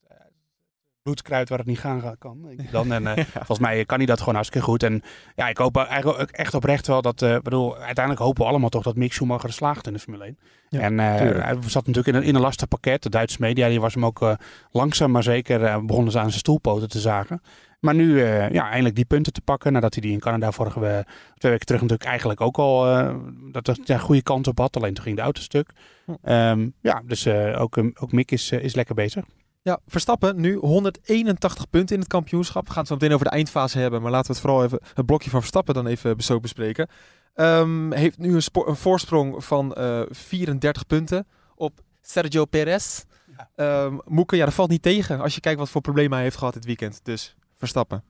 [1.02, 2.42] bloedskruid waar het niet gaan ga- kan.
[2.42, 2.92] denk ik Dan.
[2.92, 4.82] En eh, volgens mij kan hij dat gewoon hartstikke goed.
[4.82, 5.02] En
[5.34, 8.82] ja, ik hoop eigenlijk echt oprecht wel dat, eh bedoel, uiteindelijk hopen we allemaal toch
[8.82, 10.38] dat Mick Schumacher slaagt in de Formule 1.
[10.68, 13.02] Ja, en eh, hij zat natuurlijk in een, in een lastig pakket.
[13.02, 14.34] De Duitse media die was hem ook eh,
[14.70, 17.42] langzaam maar zeker eh, begonnen ze aan zijn stoelpoten te zagen.
[17.78, 19.72] Maar nu eh, ja, eindelijk die punten te pakken.
[19.72, 23.14] Nadat hij die in Canada vorige we- twee weken terug natuurlijk eigenlijk ook al eh,
[23.52, 24.76] dat er ja, goede kans op had.
[24.76, 25.70] Alleen toen ging de auto stuk.
[26.04, 26.12] Hm.
[26.22, 29.24] Ehm, ja, dus eh, ook, eh, ook Mick is, is lekker bezig.
[29.62, 32.62] Ja, Verstappen nu 181 punten in het kampioenschap.
[32.66, 34.80] We gaan het zo meteen over de eindfase hebben, maar laten we het vooral even
[34.94, 36.88] het blokje van Verstappen dan even zo bespreken.
[37.34, 43.04] Ehm, heeft nu een, een voorsprong van eh 34 punten op Sergio Perez.
[43.36, 43.50] Ja.
[43.54, 46.36] Ehm, Moeke, ja, dat valt niet tegen als je kijkt wat voor problemen hij heeft
[46.36, 47.00] gehad dit weekend.
[47.02, 48.02] Dus Verstappen.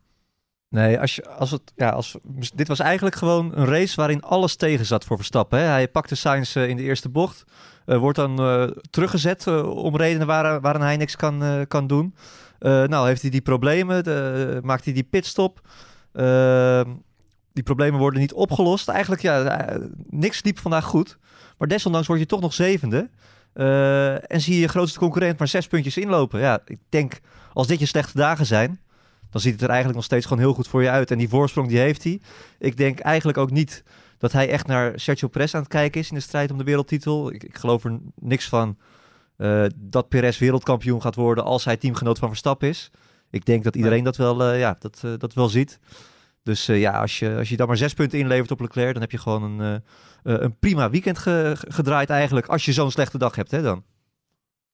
[0.70, 2.16] Nee, als je, als het, ja, als,
[2.54, 5.58] dit was eigenlijk gewoon een race waarin alles tegen zat voor Verstappen.
[5.58, 5.64] Hè.
[5.64, 7.44] Hij pakte Sainz eh, in de eerste bocht.
[7.86, 12.14] eh, wordt dan eh, teruggezet om redenen waar, waarin hij niks kan, kan doen.
[12.60, 15.60] Nou, heeft hij die problemen, de- maakt hij die pitstop.
[16.12, 16.90] Ehm,
[17.52, 18.88] die problemen worden niet opgelost.
[18.88, 19.66] Eigenlijk, ja,
[20.10, 21.18] niks liep vandaag goed.
[21.58, 23.10] Maar desondanks word je toch nog zevende.
[24.28, 26.40] En zie je je grootste concurrent maar zes puntjes inlopen.
[26.40, 27.20] Ja, ik denk,
[27.52, 28.80] als dit je slechte dagen zijn,
[29.30, 31.10] dan ziet het er eigenlijk nog steeds gewoon heel goed voor je uit.
[31.10, 32.20] En die voorsprong die heeft hij.
[32.58, 33.82] Ik denk eigenlijk ook niet
[34.18, 36.64] dat hij echt naar Sergio Perez aan het kijken is in de strijd om de
[36.64, 37.32] wereldtitel.
[37.32, 38.78] Ik, ik geloof er niks van
[39.36, 42.90] eh, dat Perez wereldkampioen gaat worden als hij teamgenoot van Verstappen is.
[43.30, 45.78] Ik denk dat iedereen dat wel, eh, ja, dat, eh, dat wel ziet.
[46.42, 49.10] Dus ja, als je, als je dan maar zes punten inlevert op Leclerc, dan heb
[49.10, 49.82] je gewoon een,
[50.22, 52.46] een prima weekend ge- gedraaid eigenlijk.
[52.46, 53.84] Als je zo'n slechte dag hebt, hè dan.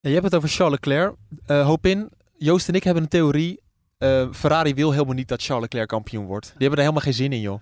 [0.00, 1.14] Je hebt het over Charles Leclerc.
[1.46, 3.60] Hoop in, Joost en ik hebben een theorie.
[4.04, 6.46] Eh, Ferrari wil helemaal niet dat Charles Leclerc kampioen wordt.
[6.46, 7.60] Die hebben er helemaal geen zin in, joh.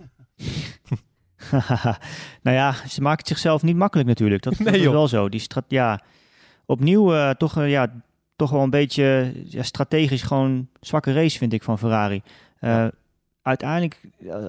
[2.43, 4.43] nou ja, ze maken het zichzelf niet makkelijk natuurlijk.
[4.43, 5.29] Dat, dat Nee, is wel zo.
[5.29, 6.01] Die strat ja,
[6.67, 7.93] opnieuw eh, toch, eh, ja,
[8.37, 12.23] toch wel een beetje ja, strategisch gewoon zwakke race vind ik van Ferrari.
[13.43, 14.01] Uiteindelijk,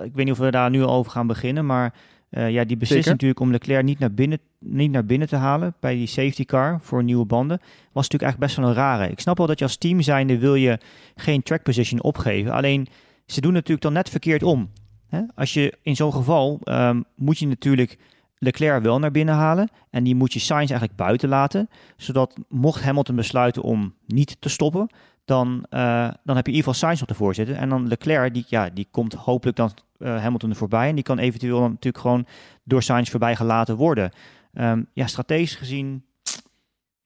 [0.03, 1.93] ik weet niet of we daar nu al over gaan beginnen, maar
[2.33, 5.75] eh, ja, die beslissing natuurlijk om Leclerc niet naar, binnen, niet naar binnen te halen
[5.79, 7.57] bij die safety car voor nieuwe banden,
[7.91, 9.11] was natuurlijk eigenlijk best wel een rare.
[9.11, 10.77] Ik snap wel dat je als team zijnde wil je
[11.15, 12.51] geen track position opgeven.
[12.51, 12.87] Alleen,
[13.25, 14.69] ze doen natuurlijk dan net verkeerd om.
[15.07, 15.21] Hè?
[15.35, 17.97] Als je in zo'n geval ehm, moet je natuurlijk
[18.37, 19.69] Leclerc wel naar binnen halen.
[19.89, 21.69] En die moet je Sainz eigenlijk buiten laten.
[21.97, 24.89] Zodat mocht Hamilton besluiten om niet te stoppen,
[25.25, 27.57] dan, eh, dan heb je in ieder geval Sainz op de voorzitten.
[27.57, 30.89] En dan Leclerc, die, ja, die komt hopelijk dan eh, Hamilton er voorbij.
[30.89, 32.25] En die kan eventueel dan natuurlijk gewoon
[32.63, 34.11] door Sainz voorbij gelaten worden.
[34.53, 36.03] Ehm, ja, strategisch gezien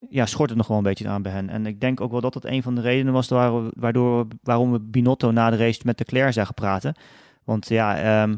[0.10, 1.49] ja, schort het nog wel een beetje aan bij hen.
[1.49, 4.71] En ik denk ook wel dat dat een van de redenen was waar- waardoor, waarom
[4.71, 6.95] we Binotto na de race met Leclerc zagen praten.
[7.43, 8.36] Want ja, ehm,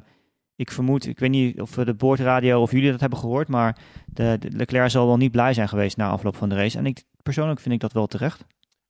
[0.55, 3.77] ik vermoed, ik weet niet of we de boordradio of jullie dat hebben gehoord, maar
[4.05, 6.77] de Leclerc zal wel niet blij zijn geweest na afloop van de race.
[6.77, 8.45] En ik, persoonlijk vind ik dat wel terecht.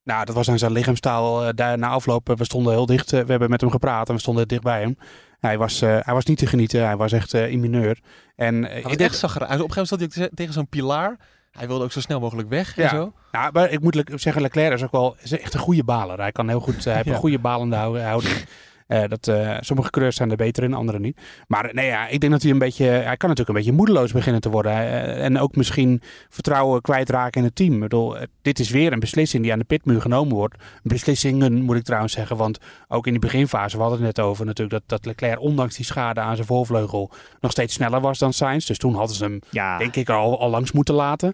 [0.09, 2.29] Nou, dat was aan zijn lichaamstaal eh, daar na afloop.
[2.29, 3.13] eh, We stonden heel dicht.
[3.13, 4.97] eh, we hebben met hem gepraat en we stonden dicht bij hem.
[5.39, 6.85] Hij was, hij was niet te genieten.
[6.85, 7.99] Hij was echt in mineur.
[8.35, 9.41] En ik was denk- echt zagger.
[9.41, 11.17] Op een gegeven moment zat hij tegen zo'n pilaar.
[11.51, 12.89] Hij wilde ook zo snel mogelijk weg en Ja.
[12.89, 13.13] zo.
[13.31, 16.17] Nou, maar ik moet zeggen, Leclerc is ook wel is echt een goede baler.
[16.19, 17.11] Hij kan heel goed, hij heeft Ja.
[17.13, 18.45] een goede balende hou- houding.
[18.89, 21.21] Eh, dat, eh, sommige coureurs zijn er beter in, andere niet.
[21.47, 24.11] Maar nee, ja, ik denk dat hij een beetje, hij kan natuurlijk een beetje moedeloos
[24.11, 24.71] beginnen te worden.
[24.71, 27.73] Eh, en ook misschien vertrouwen kwijtraken in het team.
[27.73, 30.55] Ik bedoel, dit is weer een beslissing die aan de pitmuur genomen wordt.
[30.83, 34.45] Beslissingen moet ik trouwens zeggen, want ook in die beginfase, we hadden het net over
[34.45, 38.33] natuurlijk, dat, dat Leclerc ondanks die schade aan zijn voorvleugel nog steeds sneller was dan
[38.33, 38.65] Sainz.
[38.65, 41.33] Dus toen hadden ze hem Ja, denk ik al, al langs moeten laten.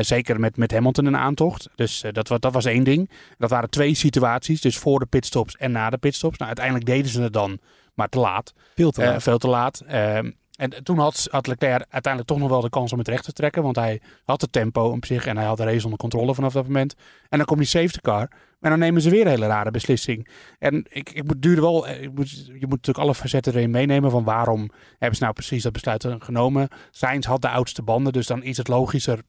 [0.00, 1.68] Zeker met, met Hamilton een aantocht.
[1.74, 3.10] Dus eh, dat, dat was één ding.
[3.38, 4.60] Dat waren twee situaties.
[4.60, 6.36] Dus voor de pitstops en na de pitstops.
[6.36, 7.58] Nou, uiteindelijk deden ze het dan,
[7.94, 8.52] maar te laat.
[8.74, 9.22] Veel te Eh, laat.
[9.22, 9.80] veel te laat.
[9.86, 13.24] Ehm, en toen had, had Leclerc uiteindelijk toch nog wel de kans om het recht
[13.24, 13.62] te trekken.
[13.62, 16.52] Want hij had het tempo op zich en hij had de race onder controle vanaf
[16.52, 16.94] dat moment.
[17.28, 18.28] En dan komt die safety car.
[18.60, 20.28] En dan nemen ze weer een hele rare beslissing.
[20.58, 21.86] En ik, ik moet duurde wel.
[21.86, 24.10] eh, Ik moet, je moet natuurlijk alle facetten erin meenemen.
[24.10, 26.68] Van waarom hebben ze nou precies dat besluit genomen?
[26.90, 28.12] Sainz had de oudste banden.
[28.12, 29.20] Dus dan is het logischer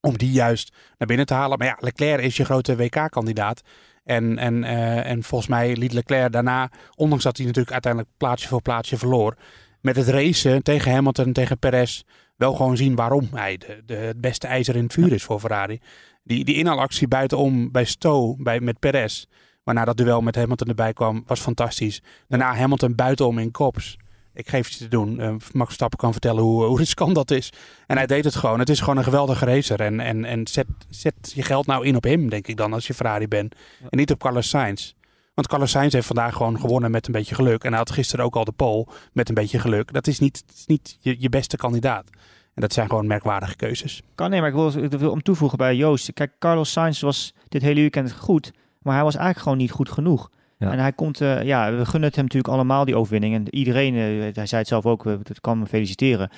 [0.00, 1.58] om die juist naar binnen te halen.
[1.58, 3.62] Maar ja, Leclerc is je grote WK-kandidaat.
[4.08, 8.48] En, en, eh, en volgens mij liet Leclerc daarna, ondanks dat hij natuurlijk uiteindelijk plaatsje
[8.48, 9.36] voor plaatsje verloor,
[9.80, 12.02] met het racen tegen Hamilton en tegen Perez,
[12.36, 15.40] wel gewoon zien waarom hij de, de, het beste ijzer in het vuur is voor
[15.40, 15.80] Ferrari.
[16.22, 19.24] Die, die inhaalactie buitenom bij Stowe bij, met Perez,
[19.64, 22.02] waarna dat duel met Hamilton erbij kwam, was fantastisch.
[22.28, 23.96] Daarna Hamilton buitenom in kops.
[24.38, 25.20] Ik geef je te doen.
[25.20, 27.52] Eh, Max Verstappen kan vertellen hoe, hoe riskant dat is.
[27.86, 28.58] En hij deed het gewoon.
[28.58, 29.80] Het is gewoon een geweldige racer.
[29.80, 32.86] En, en, en zet, zet je geld nou in op hem, denk ik dan, als
[32.86, 33.54] je Ferrari bent.
[33.88, 34.92] En niet op Carlos Sainz.
[35.34, 37.64] Want Carlos Sainz heeft vandaag gewoon gewonnen met een beetje geluk.
[37.64, 39.92] En hij had gisteren ook al de pole met een beetje geluk.
[39.92, 42.10] Dat is niet, is niet je, je beste kandidaat.
[42.54, 44.02] En dat zijn gewoon merkwaardige keuzes.
[44.14, 46.12] kan nee, maar ik wil, ik wil om toevoegen bij Joost.
[46.12, 49.88] Kijk, Carlos Sainz was dit hele weekend goed, maar hij was eigenlijk gewoon niet goed
[49.88, 50.30] genoeg.
[50.58, 53.34] En hij komt, eh, ja, we gunnen het hem natuurlijk allemaal die overwinning.
[53.34, 56.30] En iedereen, eh, hij zei het zelf ook, we- dat kan hem feliciteren.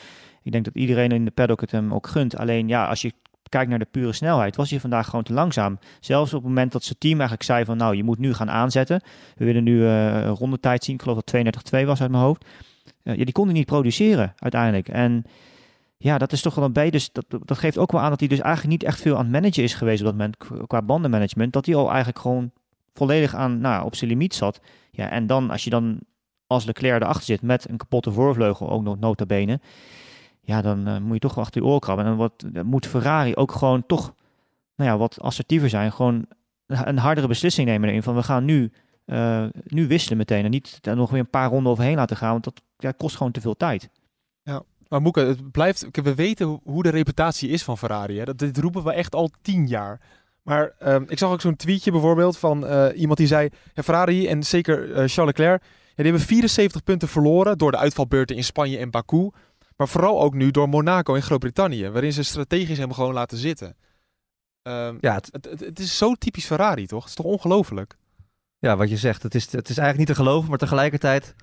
[0.42, 2.36] Ik denk dat iedereen in de paddock het hem ook gunt.
[2.36, 3.12] Alleen ja, als je
[3.48, 5.78] kijkt naar de pure snelheid, was hij vandaag gewoon te langzaam.
[6.00, 8.50] Zelfs op het moment dat zijn team eigenlijk zei van, nou, je moet nu gaan
[8.50, 9.02] aanzetten.
[9.36, 10.94] We willen nu eh, een rondetijd zien.
[10.94, 12.44] Ik geloof dat 32-2 was uit mijn hoofd.
[13.02, 14.88] Ja, die kon hij niet produceren uiteindelijk.
[14.88, 15.24] En
[15.96, 16.90] ja, dat is toch wel een beetje.
[16.90, 19.22] Dus dat, dat geeft ook wel aan dat hij dus eigenlijk niet echt veel aan
[19.22, 21.52] het managen is geweest op dat moment qua bandenmanagement.
[21.52, 22.50] Dat hij al eigenlijk gewoon
[22.92, 24.60] volledig aan, nou, op zijn limiet zat.
[24.90, 26.00] Ja, en dan als je dan
[26.46, 29.60] als Leclerc erachter zit met een kapotte voorvleugel, ook nog nota bene.
[30.40, 31.98] Ja, dan eh, moet je toch wel achter je oor.
[31.98, 32.04] En
[32.52, 34.14] dan moet Ferrari ook gewoon toch
[34.76, 35.92] nou ja, wat assertiever zijn.
[35.92, 36.26] Gewoon
[36.66, 38.02] een hardere beslissing nemen erin.
[38.02, 38.72] Van we gaan nu,
[39.04, 40.44] eh, nu wisselen meteen.
[40.44, 42.30] En niet er nog weer een paar ronden overheen laten gaan.
[42.30, 43.90] Want dat ja, kost gewoon te veel tijd.
[44.88, 48.18] Maar Moeke, het blijft, we weten hoe- hoe de reputatie is van Ferrari.
[48.18, 48.24] Hè?
[48.24, 50.00] Dat, dit roepen we echt al tien jaar.
[50.50, 53.48] Maar ehm, ik zag ook zo'n tweetje bijvoorbeeld van eh, iemand die zei...
[53.74, 55.62] Ja, Ferrari en zeker eh, Charles Leclerc...
[55.62, 59.30] Ja, die hebben 74 punten verloren door de uitvalbeurten in Spanje en Baku.
[59.76, 61.88] Maar vooral ook nu door Monaco en Groot-Brittannië.
[61.88, 63.76] Waarin ze strategisch hem gewoon laten zitten.
[64.62, 67.00] Ehm, Ja, het, het, het, het is zo typisch Ferrari, toch?
[67.00, 67.96] Het is toch ongelooflijk?
[68.58, 71.34] ja, wat je zegt, het is, het is eigenlijk niet te geloven, maar tegelijkertijd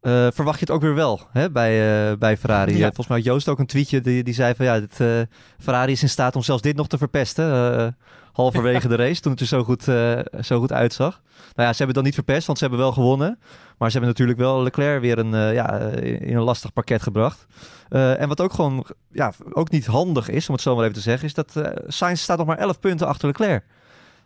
[0.00, 2.76] eh, verwacht je het ook weer wel hè, bij, bij Ferrari.
[2.76, 2.84] Ja.
[2.84, 6.02] Volgens mij had Joost ook een tweetje die, die zei van ja, dit, Ferrari is
[6.02, 7.96] in staat om zelfs dit nog te verpesten.
[8.38, 11.20] Eh, halverwege de race, toen het er zo goed, eh, zo goed uitzag.
[11.54, 13.38] Nou ja, ze hebben het dan niet verpest, want ze hebben wel gewonnen.
[13.78, 17.02] Maar ze hebben natuurlijk wel Leclerc weer een, eh, ja, in in een lastig pakket
[17.02, 17.46] gebracht.
[17.88, 20.96] Eh, en wat ook gewoon ja, ook niet handig is, om het zo maar even
[20.96, 23.64] te zeggen, is dat eh Sainz staat nog maar 11 punten achter Leclerc.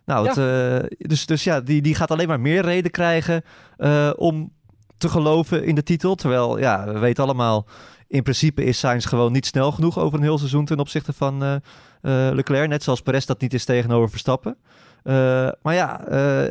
[0.05, 3.42] Nou, het, eh, dus, dus ja, die, die gaat alleen maar meer reden krijgen
[3.77, 4.53] eh, om
[5.02, 6.14] te geloven in de titel.
[6.14, 7.66] Terwijl, ja, we weten allemaal,
[8.06, 11.42] in principe is Sainz gewoon niet snel genoeg over een heel seizoen ten opzichte van
[11.42, 12.68] eh, eh, Leclerc.
[12.68, 14.56] Net zoals Perez dat niet is tegenover Verstappen.
[15.02, 15.14] Eh,
[15.62, 16.00] maar ja,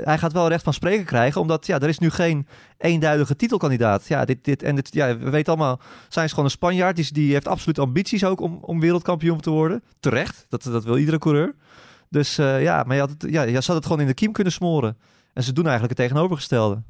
[0.04, 2.48] hij gaat wel recht van spreken krijgen, omdat ja, er is nu geen
[2.78, 4.08] eenduidige titelkandidaat.
[4.08, 6.96] Ja, dit, dit, en dit, ja, we weten allemaal, Sainz is gewoon een Spanjaard.
[6.96, 9.84] Die, die heeft absoluut ambities ook om, om wereldkampioen te worden.
[10.00, 11.56] Terecht, dat, dat wil iedere coureur.
[12.10, 14.54] Dus ja, maar je, had het, ja, je had het gewoon in de kiem kunnen
[14.54, 14.98] smoren.
[15.34, 16.82] En ze doen eigenlijk het tegenovergestelde.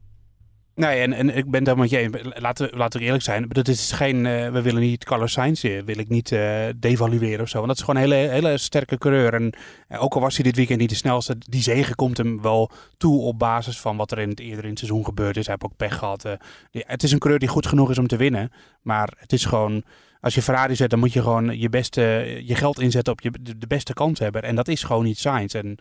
[0.76, 2.40] Nee, en, en ik ben helemaal met je eens.
[2.40, 3.46] Laten we, laten we eerlijk zijn.
[3.48, 7.42] Dat is geen, eh, we willen niet Carlos Sainz, eh, wil ik niet eh, devalueren
[7.42, 7.56] of zo.
[7.56, 9.34] Want dat is gewoon een hele, hele sterke coureur.
[9.34, 9.54] En
[10.00, 13.22] ook al was hij dit weekend niet de snelste, die zegen komt hem wel toe
[13.22, 15.46] op basis van wat er in het, eerder in het seizoen gebeurd is.
[15.46, 16.26] Hij heeft ook pech gehad.
[16.26, 16.34] eh.
[16.72, 18.52] Het is een coureur die goed genoeg is om te winnen.
[18.82, 19.84] Maar het is gewoon,
[20.20, 22.02] als je Ferrari zet, dan moet je gewoon je, beste,
[22.44, 24.44] je geld inzetten op je, de, beste kanshebber.
[24.44, 25.56] En dat is gewoon niet Sainz.
[25.56, 25.78] En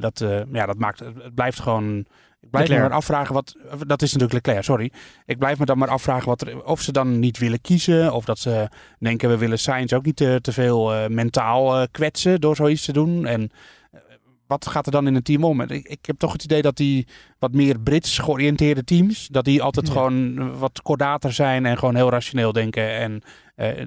[0.00, 2.06] dat, ja, dat maakt, het blijft gewoon...
[2.40, 2.88] Ik blijf me Leclerc.
[2.88, 3.56] maar afvragen wat...
[3.86, 4.92] Dat is natuurlijk Leclerc, sorry.
[5.26, 8.12] Ik blijf me dan maar afvragen wat er, of ze dan niet willen kiezen.
[8.12, 8.68] Of dat ze
[8.98, 12.84] denken, we willen Sainz ook niet te, te veel eh, mentaal eh, kwetsen door zoiets
[12.84, 13.26] te doen.
[13.26, 13.50] En
[13.92, 14.00] eh,
[14.46, 15.60] wat gaat er dan in een team om?
[15.60, 17.06] Ik, ik heb toch het idee dat die
[17.38, 19.92] wat meer Brits georiënteerde teams, dat die altijd Ja.
[19.92, 22.90] gewoon wat kordater zijn en gewoon heel rationeel denken.
[22.90, 23.22] En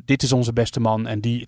[0.05, 1.07] dit is onze beste man.
[1.07, 1.45] En die,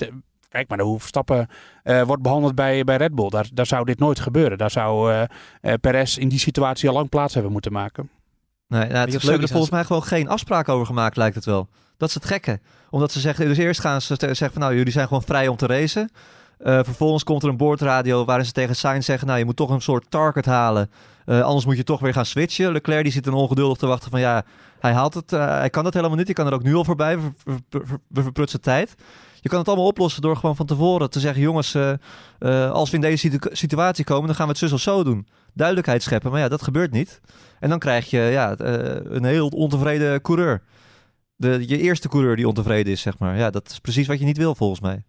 [0.55, 1.47] kijk maar hoe Verstappen
[1.83, 3.29] eh, wordt behandeld bij, bij Red Bull.
[3.29, 4.57] Daar, daar zou dit nooit gebeuren.
[4.57, 5.23] Daar zou eh
[5.61, 8.09] eh, Perez in die situatie al lang plaats hebben moeten maken.
[8.67, 11.67] Nee, nou, het leuk er volgens mij gewoon geen afspraak over gemaakt, lijkt het wel.
[11.97, 12.59] Dat is het gekke.
[12.89, 15.55] Omdat ze zeggen, dus eerst gaan ze zeggen van nou, jullie zijn gewoon vrij om
[15.55, 16.09] te racen.
[16.57, 19.69] Eh, vervolgens komt er een boordradio waarin ze tegen Sainz zeggen, nou, je moet toch
[19.69, 20.91] een soort target halen.
[21.25, 22.71] Eh, anders moet je toch weer gaan switchen.
[22.71, 24.43] Leclerc die zit dan ongeduldig te wachten van ja,
[24.79, 26.27] hij haalt het, eh, hij kan dat helemaal niet.
[26.27, 27.17] Je kan er ook nu al voorbij,
[28.07, 28.95] we verprutsen tijd.
[29.45, 31.93] Je kan het allemaal oplossen door gewoon van tevoren te zeggen, jongens, eh,
[32.39, 35.03] eh, als we in deze situ- situatie komen, dan gaan we het zus of zo
[35.03, 35.27] doen.
[35.53, 37.21] Duidelijkheid scheppen, maar ja, dat gebeurt niet.
[37.59, 40.61] En dan krijg je ja, eh, een heel ontevreden coureur.
[41.35, 43.37] De, je eerste coureur die ontevreden is, zeg maar.
[43.37, 45.03] Ja, dat is precies wat je niet wil, volgens mij.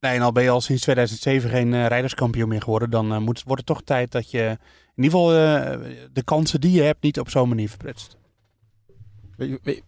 [0.00, 3.42] Nee, en al ben je al sinds 2007 geen eh, rijderskampioen meer geworden, dan moet,
[3.42, 4.58] wordt het toch tijd dat je
[4.94, 5.78] in ieder geval eh,
[6.12, 8.16] de kansen die je hebt niet op zo'n manier verprutst.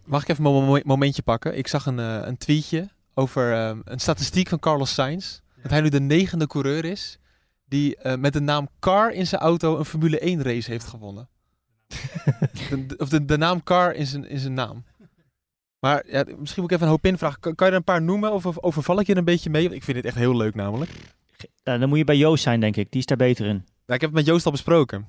[0.05, 1.57] Mag ik even een mo- momentje pakken?
[1.59, 5.41] Ik zag een, een tweetje over ehm, een statistiek van Carlos Sainz.
[5.63, 7.19] Dat hij nu de negende coureur is
[7.67, 11.29] die eh, met de naam Car in zijn auto een Formule 1 race heeft gewonnen.
[12.69, 14.85] de, de- of de, de naam Car in zijn, in zijn naam.
[15.79, 17.41] Maar ja, misschien moet ik even een hoop invragen.
[17.41, 19.51] Kan, kan je er een paar noemen of, of overval ik je er een beetje
[19.51, 19.63] mee?
[19.63, 20.91] Want ik vind dit echt heel leuk namelijk.
[21.65, 22.91] Nou, dan moet je bij Joost zijn, denk ik.
[22.91, 23.55] Die is daar beter in.
[23.55, 25.09] Nou, ik heb het met Joost al besproken.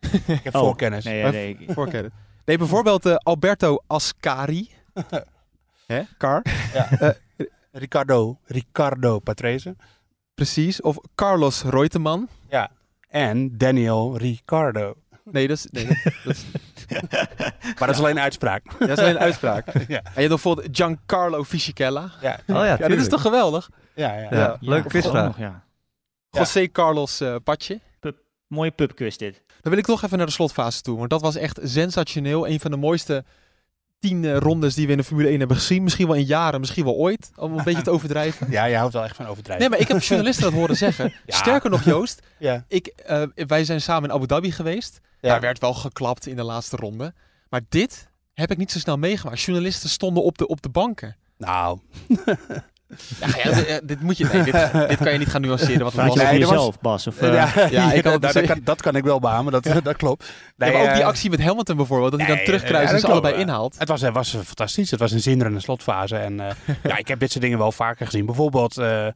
[0.26, 1.04] Ik heb Oh, voorkennis.
[1.04, 1.56] Nee, ja, nee.
[1.58, 2.12] ik- Voorkennen.
[2.44, 4.70] Nee, bijvoorbeeld eh, Alberto Ascari.
[5.86, 6.02] Hè?
[6.18, 6.42] Car.
[7.72, 9.76] Ricardo, Ricardo Patrese.
[10.34, 10.80] Precies.
[10.80, 12.28] Of Carlos Reutemann.
[13.08, 14.94] En Daniel Ricardo.
[15.24, 16.44] Nee, dat is, nee, dat, dat is,
[17.78, 18.78] Maar dat is alleen uitspraak.
[18.78, 19.66] dat is alleen een uitspraak.
[19.88, 19.98] Ja.
[20.04, 22.10] En je hebt bijvoorbeeld Giancarlo Fisichella.
[22.20, 23.70] Ja, Oh ja, Ja, dit is toch geweldig?
[23.94, 24.20] ja, ja.
[24.30, 24.56] Ja, Ja.
[24.60, 25.26] leuke Ja, quizvraag.
[25.26, 25.64] nog, ja.
[26.30, 26.38] Ja.
[26.40, 27.80] José Carlos eh Patje.
[28.46, 29.42] Mooie pubquiz dit.
[29.60, 30.98] Dan wil ik toch even naar de slotfase toe.
[30.98, 32.48] Want dat was echt sensationeel.
[32.48, 33.24] Een van de mooiste
[33.98, 35.82] tien eh, rondes die we in de Formule 1 hebben gezien.
[35.82, 37.30] Misschien wel in jaren, misschien wel ooit.
[37.36, 38.50] Om een beetje te overdrijven.
[38.50, 39.60] Ja, je houdt wel echt van overdrijven.
[39.60, 41.12] Nee, maar ik heb journalisten dat horen zeggen.
[41.26, 41.36] Ja.
[41.36, 42.22] Sterker nog, Joost.
[42.38, 42.64] Ja.
[42.68, 45.00] Ik, eh, wij zijn samen in Abu Dhabi geweest.
[45.20, 45.28] Ja.
[45.28, 47.14] Daar werd wel geklapt in de laatste ronde.
[47.48, 49.40] Maar dit heb ik niet zo snel meegemaakt.
[49.40, 51.16] Journalisten stonden op de, op de banken.
[51.38, 51.78] Nou,
[53.20, 54.24] Ja, ja, dit, eh, dit moet je.
[54.32, 55.82] Nee, dit, dit kan je niet gaan nuanceren.
[55.82, 57.06] Wat Praat je Nee, was- Bas?
[57.06, 60.32] Of, eh, ja, ja, ik dat, kan, dat kan ik wel beamen, dat, dat klopt.
[60.56, 63.06] Nee, maar ook die eh, actie met Hamilton bijvoorbeeld, dat hij dan terugkruist en ze
[63.06, 63.74] allebei inhaalt.
[63.78, 64.90] Het was, het was fantastisch.
[64.90, 66.16] Het was een zinderende slotfase.
[66.16, 66.46] En eh,
[66.90, 68.26] ja, ik heb dit soort dingen wel vaker gezien.
[68.26, 69.12] Bijvoorbeeld eh, eh,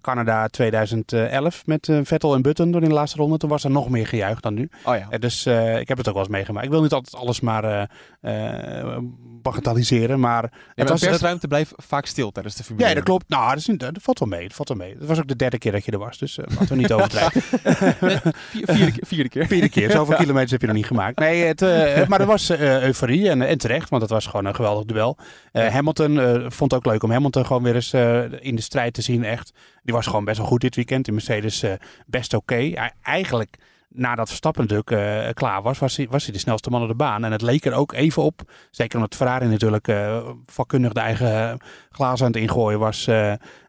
[0.00, 3.36] Canada 2011 met eh, Vettel en Button door in de laatste ronde.
[3.38, 4.68] Toen was er nog meer gejuicht dan nu.
[4.84, 5.06] Oh ja.
[5.10, 6.64] Eh, dus eh, ik heb het ook wel eens meegemaakt.
[6.64, 8.96] Ik wil niet altijd alles maar eh, eh,
[9.42, 10.20] bagatelliseren.
[10.20, 12.96] Maar Ja, maar was, de persruimte blijft vaak stil tijdens de Formule ja, 1.
[13.00, 13.28] dat klopt.
[13.28, 14.42] Nou, dat, is, niet- dat valt wel mee.
[14.42, 14.94] Dat valt wel mee.
[14.98, 16.18] Het was ook de derde keer dat je er was.
[16.18, 17.42] Dus eh, laten we niet overdrijven.
[17.42, 18.30] Vier-
[18.66, 19.46] vierde, keer- vierde keer.
[19.46, 19.90] Vierde keer.
[19.90, 21.18] Zoveel kilometers heb je nog niet gemaakt.
[21.18, 24.44] Nee, het, eh, maar er was eh, euforie en, en terecht, want het was gewoon
[24.44, 25.16] een geweldig duel.
[25.52, 28.62] Eh, Hamilton eh, vond het ook leuk om Hamilton gewoon weer eens eh, in de
[28.62, 29.24] strijd te zien.
[29.24, 29.52] Echt.
[29.82, 31.08] Die was gewoon best wel goed dit weekend.
[31.08, 31.72] In Mercedes eh,
[32.06, 32.72] best oké.
[33.02, 33.56] Eigenlijk,
[33.88, 37.24] nadat Verstappen natuurlijk eh, klaar was, was hij, de snelste man op de baan.
[37.24, 41.60] En het leek er ook even op, zeker omdat Ferrari natuurlijk eh, vakkundig de eigen
[41.90, 43.04] glazen aan het ingooien was,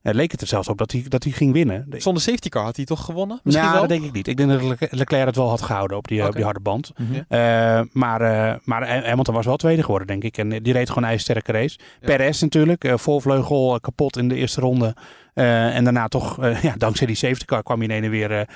[0.02, 1.86] leek het er zelfs op dat hij, dat hij ging winnen.
[1.89, 3.39] Zonder safety car had hij toch gewonnen?
[3.43, 3.88] Misschien nou, wel?
[3.88, 4.28] dat denk ik niet.
[4.28, 6.60] Ik denk dat Le- Leclerc het wel had gehouden op die, eh, op die harde
[6.60, 6.91] band.
[6.97, 7.22] mhm.
[7.28, 10.38] Eh, maar, eh, maar Hamilton was wel tweede geworden, denk ik.
[10.38, 11.80] En die reed gewoon een ijzersterke race.
[11.99, 12.06] Ja.
[12.08, 14.95] Perez natuurlijk, eh voorvleugel eh, kapot in de eerste ronde.
[15.34, 18.47] Eh, en daarna toch, eh, ja, dankzij die safety car kwam hij in ene weer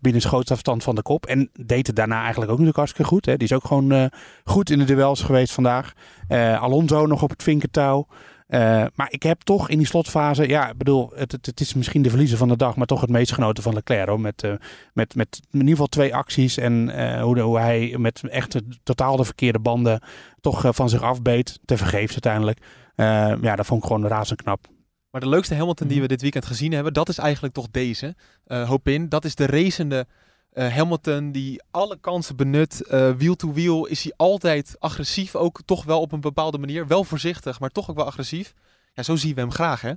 [0.00, 1.26] binnen schootsafstand van de kop.
[1.26, 3.26] En deed het daarna eigenlijk ook natuurlijk hartstikke goed.
[3.26, 3.36] Hè.
[3.36, 4.04] Die is ook gewoon eh,
[4.44, 5.92] goed in de duels geweest vandaag.
[6.28, 8.06] Eh, Alonso nog op het vinkertouw.
[8.50, 11.74] Eh, maar ik heb toch in die slotfase, ja, ik bedoel, het, het, het is
[11.74, 14.08] misschien de verliezer van de dag, maar toch het meest genoten van Leclerc.
[14.08, 14.52] Hoor, met, eh,
[14.92, 18.60] met, met in ieder geval twee acties en eh, hoe, de- hoe hij met echt
[18.82, 20.02] totaal de verkeerde banden
[20.40, 21.58] toch van zich afbeet.
[21.64, 22.58] Te vergeefs uiteindelijk.
[23.42, 24.66] Ja, dat vond ik gewoon razend knap.
[25.10, 28.14] Maar de leukste Hamilton die we dit weekend gezien hebben, dat is eigenlijk toch deze.
[28.46, 29.08] hoop in.
[29.08, 30.06] Dat is de racende
[30.52, 32.86] eh, Hamilton die alle kansen benut.
[32.86, 35.36] Eh wiel to wiel is hij altijd agressief.
[35.36, 36.86] Ook toch wel op een bepaalde manier.
[36.86, 38.54] Wel voorzichtig, maar toch ook wel agressief.
[38.92, 39.92] Ja, zo zien we hem graag, hè?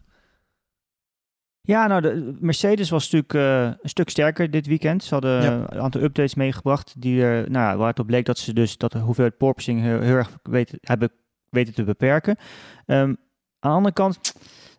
[1.61, 5.03] Ja, nou, de Mercedes was natuurlijk eh, een stuk sterker dit weekend.
[5.03, 5.51] Ze hadden Ja.
[5.69, 8.91] een aantal updates meegebracht die er, nou, waar het op bleek dat ze dus dat
[8.91, 11.11] de hoeveelheid porpoising heel, heel erg weten, hebben
[11.49, 12.37] weten te beperken.
[12.85, 13.13] Ehm,
[13.59, 14.33] de andere kant,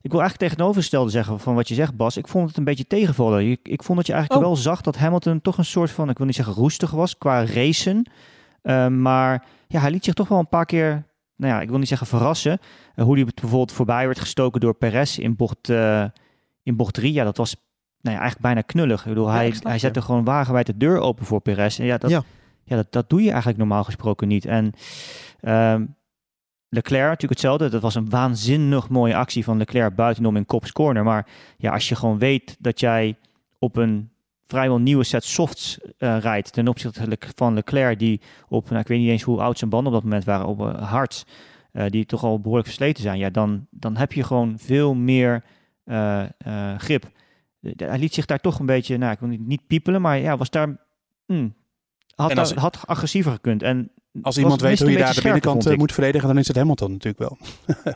[0.04, 2.16] ik wil eigenlijk tegenovergestelde zeggen van wat je zegt, Bas.
[2.16, 3.50] Ik vond het een beetje tegenvallen.
[3.50, 4.48] Ik, ik vond dat je eigenlijk Oh.
[4.48, 7.44] wel zag dat Hamilton toch een soort van, ik wil niet zeggen roestig was qua
[7.46, 8.06] racen.
[8.62, 11.78] Eh, maar ja, hij liet zich toch wel een paar keer, nou ja, ik wil
[11.78, 12.58] niet zeggen verrassen.
[12.94, 16.04] Eh, hoe hij bijvoorbeeld voorbij werd gestoken door Perez in bocht, eh,
[16.62, 17.12] in bocht 3.
[17.12, 17.56] Ja, dat was
[18.00, 19.00] nou ja, eigenlijk bijna knullig.
[19.00, 21.78] Ik bedoel, Ja, hij, ik hij zette gewoon wagenwijd de deur open voor Perez.
[21.78, 22.22] En ja, dat, Ja.
[22.64, 22.76] ja.
[22.76, 24.44] dat, dat doe je eigenlijk normaal gesproken niet.
[24.44, 24.72] En
[25.40, 25.84] ehm,
[26.74, 27.68] Leclerc natuurlijk hetzelfde.
[27.68, 31.04] Dat was een waanzinnig mooie actie van Leclerc buitenom in Kops Corner.
[31.04, 33.16] Maar ja, als je gewoon weet dat jij
[33.58, 34.10] op een
[34.46, 38.98] vrijwel nieuwe set softs eh, rijdt ten opzichte van Leclerc die op, nou, ik weet
[38.98, 41.24] niet eens hoe oud zijn banden op dat moment waren, op uh, hards,
[41.72, 43.18] eh, die toch al behoorlijk versleten zijn.
[43.18, 45.44] Ja, dan, dan heb je gewoon veel meer
[46.76, 47.10] grip.
[47.76, 50.50] Hij liet zich daar toch een beetje, nou, ik wil niet, piepelen, maar ja, was
[50.50, 50.76] daar,
[51.26, 51.54] hmm,
[52.16, 53.62] had, En als- had agressiever gekund.
[53.62, 53.90] En
[54.22, 57.18] Als iemand weet hoe je daar de binnenkant moet verdedigen, dan is het Hamilton natuurlijk
[57.18, 57.38] wel.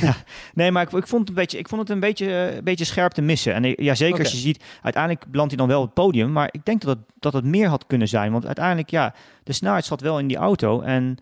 [0.00, 0.14] Ja,
[0.54, 2.64] nee, maar ik, ik, vond het een beetje, ik vond het een beetje, eh, een
[2.64, 3.54] beetje scherp te missen.
[3.54, 6.32] En eh, ja, zeker als je ziet, uiteindelijk belandt hij dan wel op het podium.
[6.32, 8.32] Maar ik denk dat het, dat het meer had kunnen zijn.
[8.32, 10.80] Want uiteindelijk, ja, de snelheid zat wel in die auto.
[10.80, 11.16] En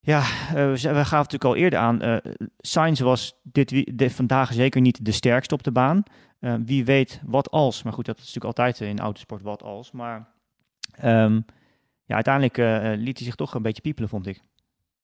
[0.00, 2.20] ja, eh, we gaven natuurlijk al eerder aan.
[2.58, 6.02] Sainz was dit, vandaag zeker niet de sterkste op de baan.
[6.64, 7.82] Wie weet wat als.
[7.82, 9.92] Maar goed, dat is natuurlijk altijd in autosport wat als.
[9.92, 10.28] Maar
[10.98, 11.40] ehm,
[12.04, 14.42] ja, uiteindelijk eh, eh, liet hij zich toch een beetje piepelen, vond ik.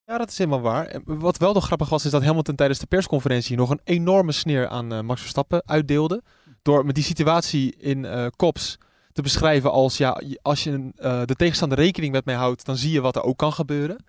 [0.06, 1.00] Ja, dat is helemaal waar.
[1.04, 4.68] Wat wel nog grappig was, is dat Hamilton tijdens de persconferentie nog een enorme sneer
[4.68, 6.22] aan eh, Max Verstappen uitdeelde.
[6.62, 8.78] Door met die situatie in eh Kops
[9.12, 12.92] te beschrijven als, ja, als je eh, de tegenstander rekening met mij houdt, dan zie
[12.92, 14.04] je wat er ook kan gebeuren.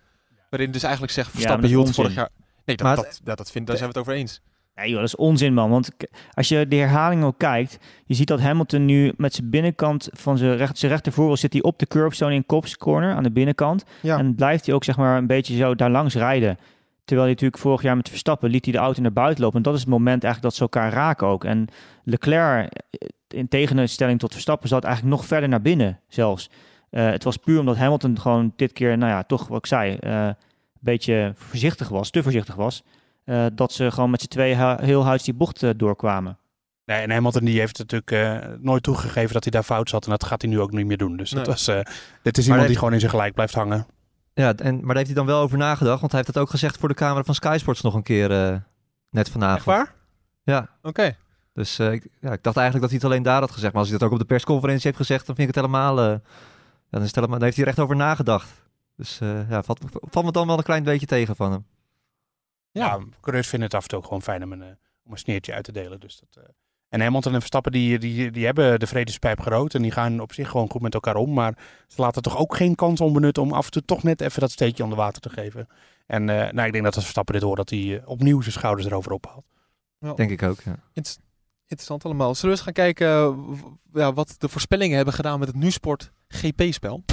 [0.50, 2.30] Waarin dus eigenlijk zegt, Verstappen dat is hield vorig jaar...
[2.66, 4.42] Nee, dat, Maar dat, dat, dat vind, daar zijn we het over eens.
[4.76, 5.70] Nee joh, dat is onzin man.
[5.70, 5.90] Want
[6.32, 10.38] als je de herhaling ook kijkt, je ziet dat Hamilton nu met zijn binnenkant van
[10.38, 13.84] zijn, recht, zijn rechtervoorwiel zit hij op de curbstone in Cops corner aan de binnenkant.
[14.02, 14.18] Ja.
[14.18, 16.58] En blijft hij ook zeg maar een beetje zo daar langs rijden.
[17.06, 19.58] Terwijl hij natuurlijk vorig jaar met Verstappen liet hij de auto naar buiten lopen.
[19.58, 21.44] En dat is het moment eigenlijk dat ze elkaar raken ook.
[21.44, 21.68] En
[22.04, 26.50] Leclerc, eh, in tegenstelling tot Verstappen, zat eigenlijk nog verder naar binnen zelfs.
[26.90, 29.96] Eh, het was puur omdat Hamilton gewoon dit keer, nou ja, toch wat ik zei,
[29.96, 30.36] eh, een
[30.80, 32.84] beetje voorzichtig was, te voorzichtig was.
[33.26, 36.38] Eh, dat ze gewoon met z'n tweeën he- heel huids die bocht eh, doorkwamen.
[36.86, 40.06] Nee, en Hamilton die heeft natuurlijk eh, nooit toegegeven dat hij daar fout zat.
[40.06, 41.18] En dat gaat hij nu ook niet meer doen.
[41.18, 41.80] Dus dat was, eh,
[42.22, 43.86] dit is iemand die gewoon in zijn gelijk blijft hangen.
[44.34, 46.50] Ja, en, maar daar heeft hij dan wel over nagedacht, want hij heeft het ook
[46.50, 48.56] gezegd voor de camera van Sky Sports nog een keer eh,
[49.10, 49.58] net vanavond.
[49.58, 49.94] Echt waar?
[50.44, 51.16] Ja, Oké.
[51.54, 53.72] dus eh, ik, ja, ik dacht eigenlijk dat hij het alleen daar had gezegd.
[53.74, 55.98] Maar als hij dat ook op de persconferentie heeft gezegd, dan vind ik het helemaal...
[56.00, 56.20] eh, ja,
[56.90, 58.50] dan, is het helemaal dan heeft hij er echt over nagedacht.
[58.96, 61.66] Dus eh, ja, valt, valt me dan wel een klein beetje tegen van hem.
[62.74, 62.86] Ja.
[62.86, 64.68] Ja, coureurs vinden het af en toe ook gewoon fijn om een, eh,
[65.04, 66.00] om een sneertje uit te delen.
[66.00, 66.50] Dus dat, eh.
[66.90, 69.74] En Hamilton en Verstappen die, die, die hebben de vredespijp gerood.
[69.74, 71.34] En die gaan op zich gewoon goed met elkaar om.
[71.34, 71.58] Maar
[71.88, 74.52] ze laten toch ook geen kans onbenut om af en toe toch net even dat
[74.52, 75.68] steekje onder water te geven.
[76.06, 78.88] En eh, nou, ik denk dat als Verstappen dit hoort, dat hij opnieuw zijn schouders
[78.88, 79.46] erover ophaalt.
[80.16, 80.76] Denk ik ook, ja.
[80.94, 81.16] Inter-
[81.68, 82.36] Interessant allemaal.
[82.36, 86.12] Zullen we eens gaan kijken w- ja, wat de voorspellingen hebben gedaan met het NuSport
[86.28, 87.04] GP-spel?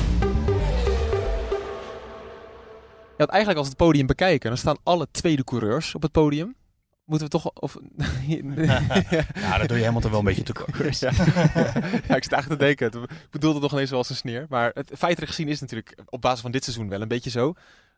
[3.21, 6.55] Ja, eigenlijk als we het podium bekijken, dan staan alle tweede coureurs op het podium.
[7.05, 7.53] Moeten we toch...
[7.53, 7.77] Of,
[9.35, 10.99] Ja, dat doe je Hamilton wel een beetje tekort.
[10.99, 11.11] ja.
[12.09, 12.87] ja, ik zit eigenlijk te denken.
[12.87, 14.47] Ik bedoelde het nog ineens wel als een sneer.
[14.49, 17.53] Maar het feitelijk gezien is natuurlijk op basis van dit seizoen wel een beetje zo.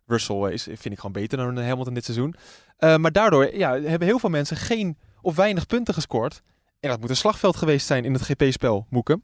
[0.07, 2.35] Russell is, vind ik gewoon beter dan Hamilton dit seizoen.
[2.77, 6.43] Eh, maar daardoor ja, hebben heel veel mensen geen of weinig punten gescoord.
[6.81, 9.21] En dat moet een slagveld geweest zijn in het GP-spel, Moeke.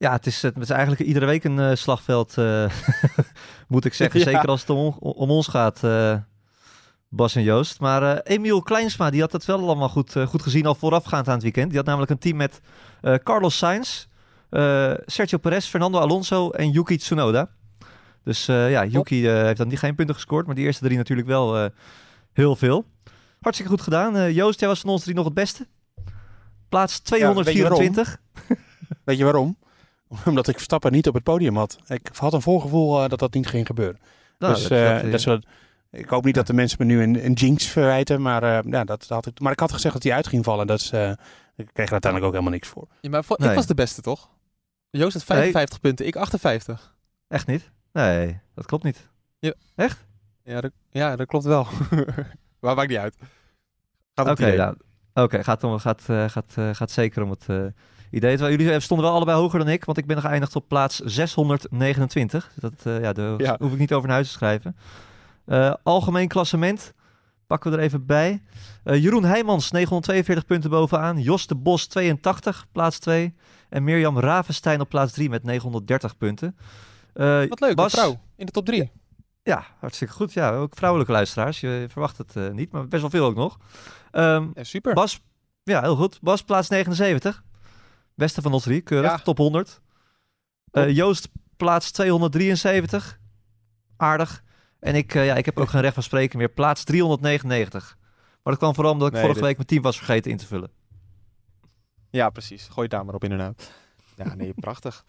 [0.00, 2.70] Ja, het is, het is eigenlijk iedere week een eh, slagveld, eh,
[3.68, 4.20] moet ik zeggen.
[4.20, 4.26] Ja.
[4.26, 6.16] Zeker als het om, om ons gaat, eh,
[7.08, 7.80] Bas en Joost.
[7.80, 11.42] Maar Emiel Kleinsma, die had het wel allemaal goed, goed gezien al voorafgaand aan het
[11.42, 11.68] weekend.
[11.68, 12.60] Die had namelijk een team met
[13.22, 14.06] Carlos Sainz,
[15.06, 17.50] Sergio Perez, Fernando Alonso en Yuki Tsunoda.
[18.24, 21.70] Dus ja, Yuki heeft dan die geen punten gescoord, maar die eerste drie natuurlijk wel
[22.32, 22.86] heel veel.
[23.40, 24.32] Hartstikke goed gedaan.
[24.32, 25.66] Joost, jij was van ons drie nog het beste.
[26.68, 27.42] Plaats weet je waarom?
[27.42, 28.20] 224.
[29.04, 29.56] Weet je waarom?
[30.26, 31.78] Omdat ik Verstappen niet op het podium had.
[31.88, 34.00] Ik had een voorgevoel eh, dat dat niet ging gebeuren.
[34.38, 35.44] Nou, dus dat- eh, dat, dat zullen-
[35.90, 38.22] ik hoop niet dat de mensen me nu een, een jinx verwijten.
[38.22, 40.66] Maar, eh, ja, dat, had ik, maar ik had gezegd dat hij uit ging vallen.
[40.66, 41.10] Dat is, eh,
[41.56, 42.86] ik kreeg er uiteindelijk ook helemaal niks voor.
[43.00, 43.48] Ja, maar voor- Nee.
[43.48, 44.28] ik was de beste, toch?
[44.90, 46.96] Joost had 55 punten, ik 58.
[47.28, 47.70] Echt niet?
[47.92, 49.08] Nee, dat klopt niet.
[50.44, 51.66] Ja, dat, ja, dat klopt wel.
[52.60, 53.16] maar maakt niet uit.
[54.14, 54.76] Gaat Oké, nou,
[55.14, 57.64] oké, gaat, om, gaat, eh, gaat, eh, gaat zeker om het eh,
[58.10, 58.36] idee.
[58.36, 62.50] Terwijl jullie stonden wel allebei hoger dan ik, want ik ben geëindigd op plaats 629.
[62.54, 63.56] Dat, eh, ja, daar Ja.
[63.58, 64.76] hoef ik niet over naar huis te schrijven.
[65.46, 66.94] Eh, algemeen klassement
[67.46, 68.42] pakken we er even bij.
[68.84, 71.18] Eh, Jeroen Heijmans, 942 punten bovenaan.
[71.20, 73.34] Jos de Bos, 82, plaats 2.
[73.68, 76.56] En Mirjam Ravenstein op plaats 3 met 930 punten.
[77.12, 78.90] Wat leuk, Bas, een vrouw in de top 3.
[79.42, 80.32] Ja, hartstikke goed.
[80.32, 81.60] Ja, ook vrouwelijke luisteraars.
[81.60, 83.58] Je verwacht het niet, maar best wel veel ook nog.
[84.10, 84.94] Ehm, Ja, super.
[84.94, 85.20] Bas,
[85.62, 86.18] ja, heel goed.
[86.20, 87.42] Bas, plaats 79.
[88.20, 89.10] Beste van ons drie, keurig.
[89.10, 89.18] Ja.
[89.18, 89.80] Top 100.
[90.70, 93.18] Eh, Joost, plaats 273.
[93.96, 94.42] Aardig.
[94.80, 96.48] En ik, eh, ja, ik heb ook geen recht van spreken meer.
[96.48, 97.96] Plaats 399.
[98.42, 100.36] Maar dat kwam vooral omdat ik Nee, vorige dit- week mijn team was vergeten in
[100.36, 100.70] te vullen.
[102.10, 102.62] Ja, precies.
[102.64, 103.70] Gooi het daar maar op inderdaad.
[104.16, 105.04] Ja, nee, prachtig.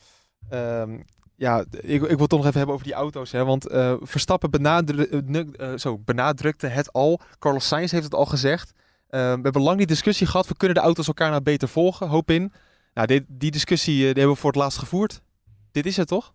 [0.49, 0.99] Ehm,
[1.35, 3.31] ja, ik, ik wil toch nog even hebben over die auto's.
[3.31, 7.21] Hè, want eh, Verstappen benadru eh, eh, zo, benadrukte het al.
[7.39, 8.71] Carlos Sainz heeft het al gezegd.
[9.07, 10.47] Ehm, we hebben lang die discussie gehad.
[10.47, 12.07] We kunnen de auto's elkaar nou beter volgen.
[12.07, 12.53] Hoop in.
[12.93, 15.21] Nou, dit, die discussie eh, die hebben we voor het laatst gevoerd.
[15.71, 16.33] Dit is het toch?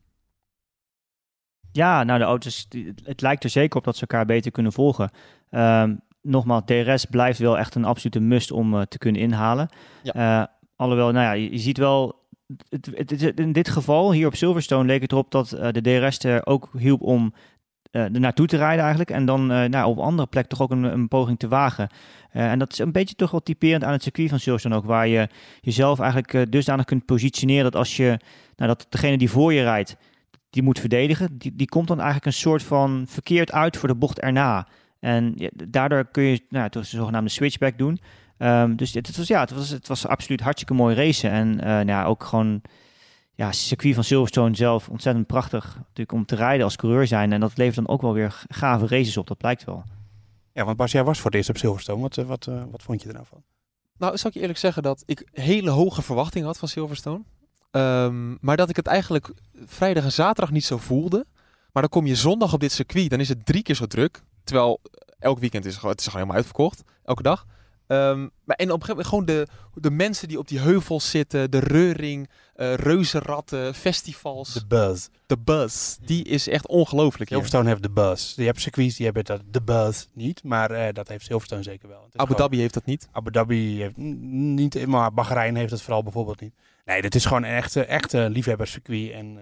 [1.72, 2.68] Ja, nou de auto's,
[3.02, 5.10] het lijkt er zeker op dat ze elkaar beter kunnen volgen.
[5.50, 9.68] Ehm, nogmaals, DRS blijft wel echt een absolute must om eh, te kunnen inhalen.
[10.02, 10.12] Ja.
[10.42, 10.46] Eh,
[10.76, 12.24] alhoewel, nou ja, je, je ziet wel,
[12.68, 16.18] het, het, het- in dit geval, hier op Silverstone, leek het erop dat de DRS
[16.18, 17.34] er ook hielp om
[17.90, 19.10] er naartoe te rijden eigenlijk.
[19.10, 21.88] En dan eh, nou, op andere plek toch ook een, een poging te wagen.
[22.30, 24.84] Eh, en dat is een beetje toch wel typerend aan het circuit van Silverstone ook,
[24.84, 25.28] waar je
[25.60, 28.18] jezelf eigenlijk eh, dusdanig kunt positioneren dat als je,
[28.56, 29.96] nou, dat degene die voor je rijdt,
[30.50, 33.94] die moet verdedigen, die, die komt dan eigenlijk een soort van verkeerd uit voor de
[33.94, 34.66] bocht erna.
[35.00, 38.00] En daardoor kun je nou, was een zogenaamde switchback doen.
[38.38, 41.30] Ehm, dus het, het was, ja, het, was, het was absoluut hartstikke mooi racen.
[41.30, 42.62] En eh, nou ook gewoon
[43.36, 47.32] ja, circuit van Silverstone zelf ontzettend prachtig natuurlijk om te rijden als coureur zijn.
[47.32, 49.84] En dat levert dan ook wel weer gave races op, dat blijkt wel.
[50.52, 52.00] Ja, want Bas, jij was voor het eerst op Silverstone.
[52.00, 53.42] Wat, eh, wat, eh, wat vond je er nou van?
[53.98, 57.22] Nou, zal ik je eerlijk zeggen dat ik hele hoge verwachtingen had van Silverstone.
[57.70, 59.32] Ehm, maar dat ik het eigenlijk
[59.66, 61.26] vrijdag en zaterdag niet zo voelde.
[61.72, 64.22] Maar dan kom je zondag op dit circuit, dan is het drie keer zo druk.
[64.44, 64.80] Terwijl
[65.18, 67.46] elk weekend is het is gewoon helemaal uitverkocht, elke dag.
[67.86, 69.46] Ehm, maar en op een gegeven moment gewoon de,
[69.80, 74.52] de mensen die op die heuvels zitten, de reuring, eh reuzenratten, festivals.
[74.52, 75.08] De buzz.
[75.26, 77.30] De buzz, die is echt ongelooflijk.
[77.30, 78.34] Silverstone heeft de buzz.
[78.36, 80.42] Je hebt circuits, die hebben dat, de buzz niet.
[80.44, 81.98] Maar eh, dat heeft Silverstone zeker wel.
[82.02, 83.08] Abu gewoon- Dhabi heeft dat niet.
[83.12, 86.54] Abu Dhabi heeft niet, maar Bahrein heeft het vooral bijvoorbeeld niet.
[86.84, 89.10] Nee, dit is gewoon een echte, echte liefhebberscircuit.
[89.10, 89.38] En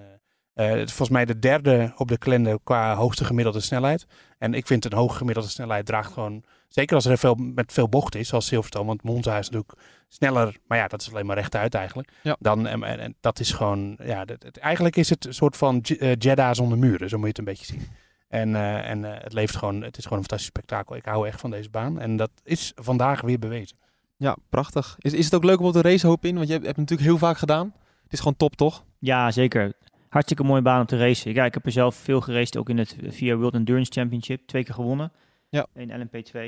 [0.55, 4.07] eh, eh, het is volgens mij de derde op de kalender qua hoogste gemiddelde snelheid.
[4.38, 6.45] En ik vind een hoge gemiddelde snelheid draagt gewoon,
[6.75, 8.87] zeker als er veel, met veel bocht is, zoals Silverstone.
[8.87, 12.09] Want Monza is natuurlijk sneller, maar ja, dat is alleen maar rechtuit eigenlijk.
[12.22, 12.37] Ja.
[12.39, 15.57] Dan, en, en, en dat is gewoon, ja, dat, het- eigenlijk is het een soort
[15.57, 17.83] van J- eh, Jeddah zonder muren, zo moet je het een beetje zien.
[18.29, 20.97] En, eh, en eh, het leeft gewoon, het is gewoon een fantastisch spektakel.
[20.97, 22.01] Ik hou echt van deze baan.
[22.01, 23.77] En dat is vandaag weer bewezen.
[24.16, 24.95] Ja, prachtig.
[24.99, 26.35] Is, is het ook leuk om op de race hoop in?
[26.35, 27.72] Want je hebt, hebt het natuurlijk heel vaak gedaan.
[28.03, 28.85] Het is gewoon top, toch?
[28.99, 29.72] Ja, zeker.
[30.09, 31.35] Hartstikke mooie baan om te racen.
[31.35, 34.47] Ja, ik heb er zelf veel geraced, ook in het VIA World Endurance Championship.
[34.47, 35.12] Twee keer gewonnen.
[35.55, 35.66] Ja.
[35.74, 36.38] In LMP2.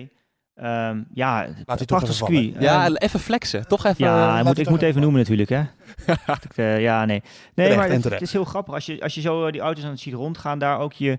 [0.54, 2.54] Ehm ja, Laat toch prachtig circuit.
[2.58, 3.68] Ja, Ehm, even flexen.
[3.68, 4.04] Toch even...
[4.04, 5.60] Ja, eh, moet, het ik moet even noemen natuurlijk, hè.
[6.50, 7.22] Ik, eh, ja, nee.
[7.54, 8.74] Nee, Terecht maar het, het is heel grappig.
[8.74, 11.18] Als je, als je zo eh, die auto's aan het ziet rondgaan, daar ook je...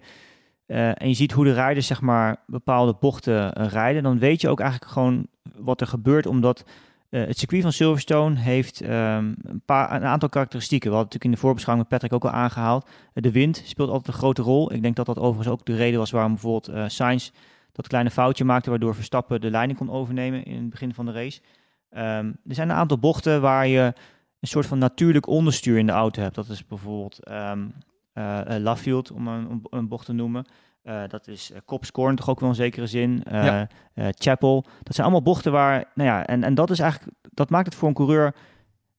[0.65, 4.03] eh, en je ziet hoe de rijders, zeg maar, bepaalde bochten rijden.
[4.03, 6.63] Dan weet je ook eigenlijk gewoon wat er gebeurt, omdat...
[7.09, 10.89] eh, het circuit van Silverstone heeft ehm, een, paar, een aantal karakteristieken.
[10.89, 12.89] We hadden natuurlijk in de voorbeschouwing met Patrick ook al aangehaald.
[13.13, 14.73] Eh, de wind speelt altijd een grote rol.
[14.73, 17.29] Ik denk dat dat overigens ook de reden was waarom bijvoorbeeld eh Sainz
[17.77, 21.11] dat kleine foutje maakte, waardoor Verstappen de leiding kon overnemen in het begin van de
[21.11, 21.41] race.
[21.89, 23.93] Ehm, er zijn een aantal bochten waar je
[24.39, 26.35] een soort van natuurlijk onderstuur in de auto hebt.
[26.35, 27.65] Dat is bijvoorbeeld ehm
[28.13, 30.45] eh, eh, Laffield, om een, een bocht te noemen.
[30.87, 33.23] Eh, dat is uh, Kopscorn, toch ook wel in zekere zin.
[33.29, 33.67] Ja.
[33.93, 34.65] eh, Chapel.
[34.83, 37.75] Dat zijn allemaal bochten waar, nou ja, en, en dat is eigenlijk, dat maakt het
[37.75, 38.35] voor een coureur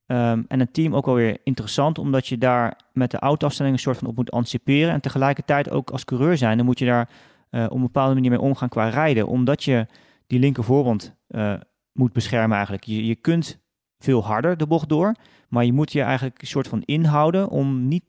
[0.07, 3.99] ehm, en een team ook alweer interessant, omdat je daar met de autoafstelling een soort
[3.99, 4.93] van op moet anticiperen.
[4.93, 7.09] En tegelijkertijd ook als coureur zijn, dan moet je daar
[7.51, 9.87] eh, op een bepaalde manier mee omgaan qua rijden, omdat je
[10.27, 11.55] die linker voorwand eh,
[11.93, 12.85] moet beschermen eigenlijk.
[12.85, 13.61] Je, je kunt
[13.99, 15.15] veel harder de bocht door,
[15.49, 18.05] maar je moet je eigenlijk een soort van inhouden om niet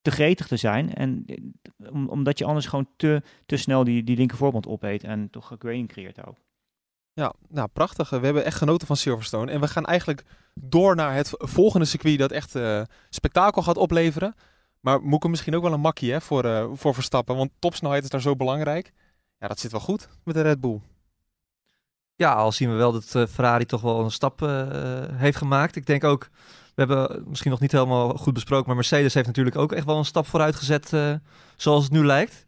[0.00, 0.94] te gretig te zijn.
[0.94, 5.04] En eh, om, omdat je anders gewoon te, te snel die, die linker voorband opeet
[5.04, 6.36] en toch grading creëert ook.
[7.12, 8.10] Ja, nou prachtig.
[8.10, 9.50] We hebben echt genoten van Silverstone.
[9.50, 10.24] En we gaan eigenlijk
[10.54, 12.58] door naar het volgende circuit dat echt
[13.08, 14.34] spektakel gaat opleveren.
[14.82, 17.36] Maar Moeke misschien ook wel een makkie hè, voor, eh, voor Verstappen.
[17.36, 18.92] Want topsnelheid is daar zo belangrijk.
[19.38, 20.80] Ja, dat zit wel goed met de Red Bull.
[22.14, 24.66] Ja, al zien we wel dat eh, Ferrari toch wel een stap eh,
[25.12, 25.76] heeft gemaakt.
[25.76, 26.28] Ik denk ook,
[26.74, 29.98] we hebben misschien nog niet helemaal goed besproken, maar Mercedes heeft natuurlijk ook echt wel
[29.98, 30.92] een stap vooruit gezet,
[31.56, 32.44] zoals het nu lijkt.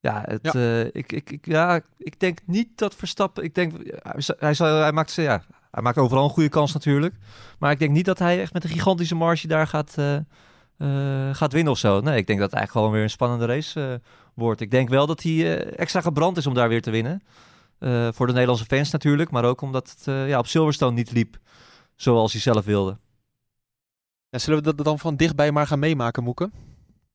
[0.00, 0.80] Ja, het, Ja.
[0.92, 3.72] ik, ik, ik, ja, ik denk niet dat Verstappen, ik denk,
[4.38, 7.14] hij, zal- hij, maakt, ja, hij maakt overal een goede kans natuurlijk.
[7.58, 9.94] Maar ik denk niet dat hij echt met een gigantische marge daar gaat,
[11.32, 12.00] gaat winnen of zo.
[12.00, 14.60] Nee, ik denk dat het eigenlijk gewoon weer een spannende race eh, wordt.
[14.60, 17.22] Ik denk wel dat hij eh, extra gebrand is om daar weer te winnen.
[17.78, 21.10] Eh, voor de Nederlandse fans natuurlijk, maar ook omdat het eh, ja, op Silverstone niet
[21.10, 21.38] liep
[21.96, 22.98] zoals hij zelf wilde.
[24.28, 26.50] Ja, zullen we dat dan van dichtbij maar gaan meemaken, Moeke?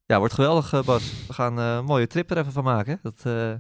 [0.06, 1.26] Ja, wordt geweldig, eh, Bas.
[1.28, 3.00] We gaan eh, een mooie trip er even van maken.
[3.04, 3.54] Dat, eh,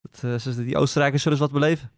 [0.00, 1.90] dat, eh, die Oostenrijkers zullen eens wat beleven.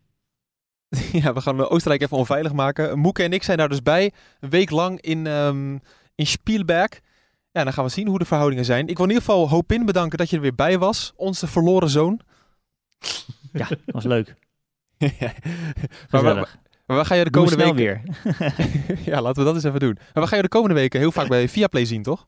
[1.23, 2.99] ja, we gaan eh, Oostenrijk even onveilig maken.
[2.99, 4.13] Moeke en ik zijn daar dus bij.
[4.41, 5.79] Een week lang in, ehm
[6.15, 7.01] in Spielberg.
[7.51, 8.89] Ja, dan gaan we zien hoe de verhoudingen zijn.
[8.89, 11.13] Ik wil in ieder geval Hopin bedanken dat je er weer bij was.
[11.17, 12.21] Onze verloren zoon.
[13.53, 14.35] Ja, dat was leuk.
[16.11, 16.57] maar,
[16.87, 17.75] waar, ga je de komende weken...
[17.75, 18.03] weer.
[19.13, 19.95] ja, laten we dat eens even doen.
[19.95, 22.27] Maar waar ga je de komende weken heel vaak bij Viaplay zien, toch?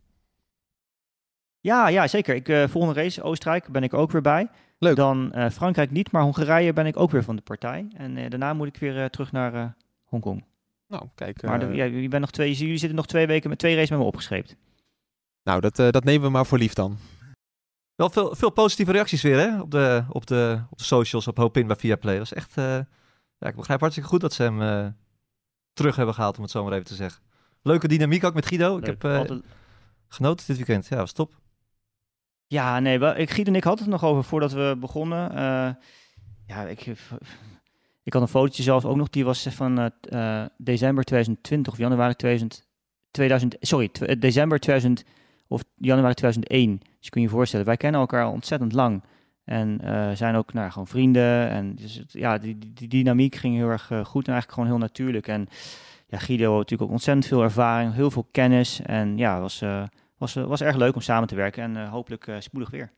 [1.61, 2.35] Ja, ja, zeker.
[2.35, 4.49] Ik, eh, volgende race, Oostenrijk, ben ik ook weer bij.
[4.79, 4.97] Leuk.
[4.97, 7.89] Dan eh, Frankrijk niet, maar Hongarije ben ik ook weer van de partij.
[7.97, 10.45] En eh, daarna moet ik weer terug naar Hongkong.
[10.89, 11.43] Nou, kijk.
[11.43, 13.75] Maar eh, de- ja, jullie, bent nog twee, jullie zitten nog twee weken met twee
[13.75, 14.57] races met me opgeschreven.
[15.43, 16.99] Nou, dat, eh, dat nemen we maar voor lief dan.
[17.95, 19.61] Wel veel, veel positieve reacties weer hè?
[19.61, 22.15] Op, de, op, de, op de socials, op Hopin bij Viaplay.
[22.17, 22.57] Dat is echt...
[22.57, 22.79] eh,
[23.39, 24.87] ja, ik begrijp hartstikke goed dat ze hem eh,
[25.73, 27.23] terug hebben gehaald, om het zo maar even te zeggen.
[27.63, 28.79] Leuke dynamiek ook met Guido.
[28.79, 29.45] Ik heb eh, Altijd-
[30.09, 30.87] genoten dit weekend.
[30.87, 31.35] Ja, was top.
[32.47, 35.31] Ja, nee, wel, ik, Giet en ik hadden het nog over voordat we begonnen.
[35.31, 35.71] Eh,
[36.47, 36.93] ja, ik,
[38.07, 41.79] ik had een fotootje zelf ook nog, die was van eh, eh, december 2020 of
[41.79, 42.69] januari 2000,
[43.11, 45.05] 2000 sorry, eh, december 2000
[45.49, 46.79] of januari 2001.
[46.79, 49.03] Dus je je voorstellen, wij kennen elkaar ontzettend lang.
[49.45, 51.49] En eh, zijn ook nou, gewoon vrienden.
[51.49, 54.79] En dus ja, die, die, dynamiek ging heel erg eh, goed en eigenlijk gewoon heel
[54.79, 55.29] natuurlijk.
[55.29, 55.49] En
[56.07, 58.81] ja, Guido had natuurlijk ook ontzettend veel ervaring, heel veel kennis.
[58.81, 59.83] En ja, was, eh,
[60.19, 61.63] was, eh, was erg leuk om samen te werken.
[61.63, 62.93] En eh, hopelijk eh, spoedig weer.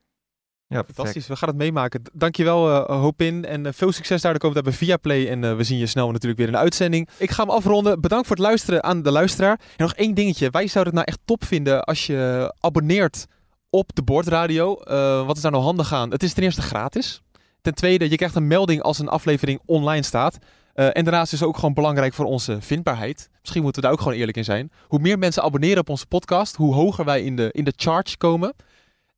[0.68, 0.84] Ja.
[0.84, 2.02] Fantastisch, we gaan het meemaken.
[2.12, 5.28] Dankjewel uh, Hopin en eh, veel succes daar de komende tijd bij Viaplay.
[5.28, 7.08] En eh, we zien je snel natuurlijk weer in de uitzending.
[7.16, 8.00] Ik ga hem afronden.
[8.00, 9.60] Bedankt voor het luisteren aan de luisteraar.
[9.76, 10.50] En nog één dingetje.
[10.50, 13.26] Wij zouden het nou echt top vinden als je abonneert
[13.70, 14.74] op de Boordradio.
[14.74, 16.10] Eh, wat is daar nou handig aan?
[16.10, 17.22] Het is ten eerste gratis.
[17.60, 20.38] Ten tweede, je krijgt een melding als een aflevering online staat.
[20.74, 23.28] Eh, en daarnaast is het ook gewoon belangrijk voor onze vindbaarheid.
[23.40, 24.72] Misschien moeten we daar ook gewoon eerlijk in zijn.
[24.86, 28.16] Hoe meer mensen abonneren op onze podcast, hoe hoger wij in de, in de charts
[28.16, 28.54] komen.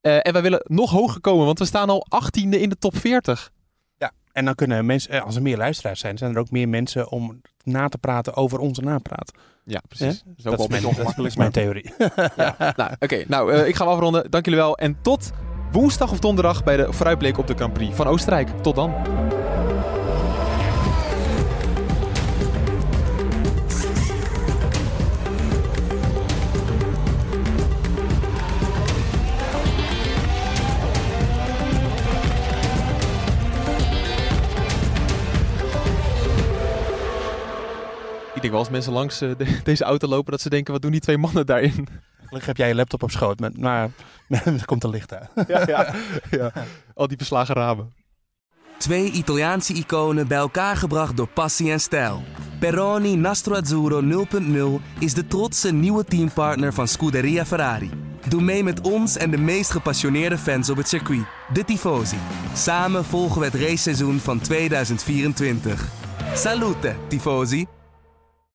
[0.00, 2.96] Eh, en wij willen nog hoger komen, want we staan al 18e in de top
[2.96, 3.50] 40.
[3.98, 6.68] Ja, en dan kunnen mensen, eh, als er meer luisteraars zijn, zijn er ook meer
[6.68, 9.32] mensen om na te praten over onze napraat.
[9.64, 10.06] Ja, precies.
[10.24, 10.32] Hè?
[10.42, 10.82] Dat is Dat mijn,
[11.16, 11.92] dat is mijn theorie.
[12.76, 13.24] nou, oké.
[13.28, 14.30] nou, eh, ik ga hem afronden.
[14.30, 14.76] Dank jullie wel.
[14.76, 15.30] En tot
[15.72, 18.48] woensdag of donderdag bij de vooruitblik op de Grand Prix van Oostenrijk.
[18.62, 18.94] Tot dan.
[38.40, 40.82] Ik denk wel als mensen langs eh, de- deze auto lopen dat ze denken, wat
[40.82, 41.88] doen die twee mannen daarin?
[42.16, 43.90] Gelukkig heb jij je laptop op schoot, met, maar
[44.28, 45.28] er komt er licht uit.
[45.48, 45.94] ja, ja,
[46.30, 46.52] ja.
[46.94, 47.92] Al die beslagen ramen.
[48.78, 52.22] Twee Italiaanse iconen bij elkaar gebracht door passie en stijl.
[52.58, 54.26] Peroni Nastro Azzurro
[54.80, 57.90] 0.0 is de trotse nieuwe teampartner van Scuderia Ferrari.
[58.28, 62.16] Doe mee met ons en de meest gepassioneerde fans op het circuit, de Tifosi.
[62.54, 65.88] Samen volgen we het raceseizoen van 2024.
[66.34, 67.66] Salute, Tifosi!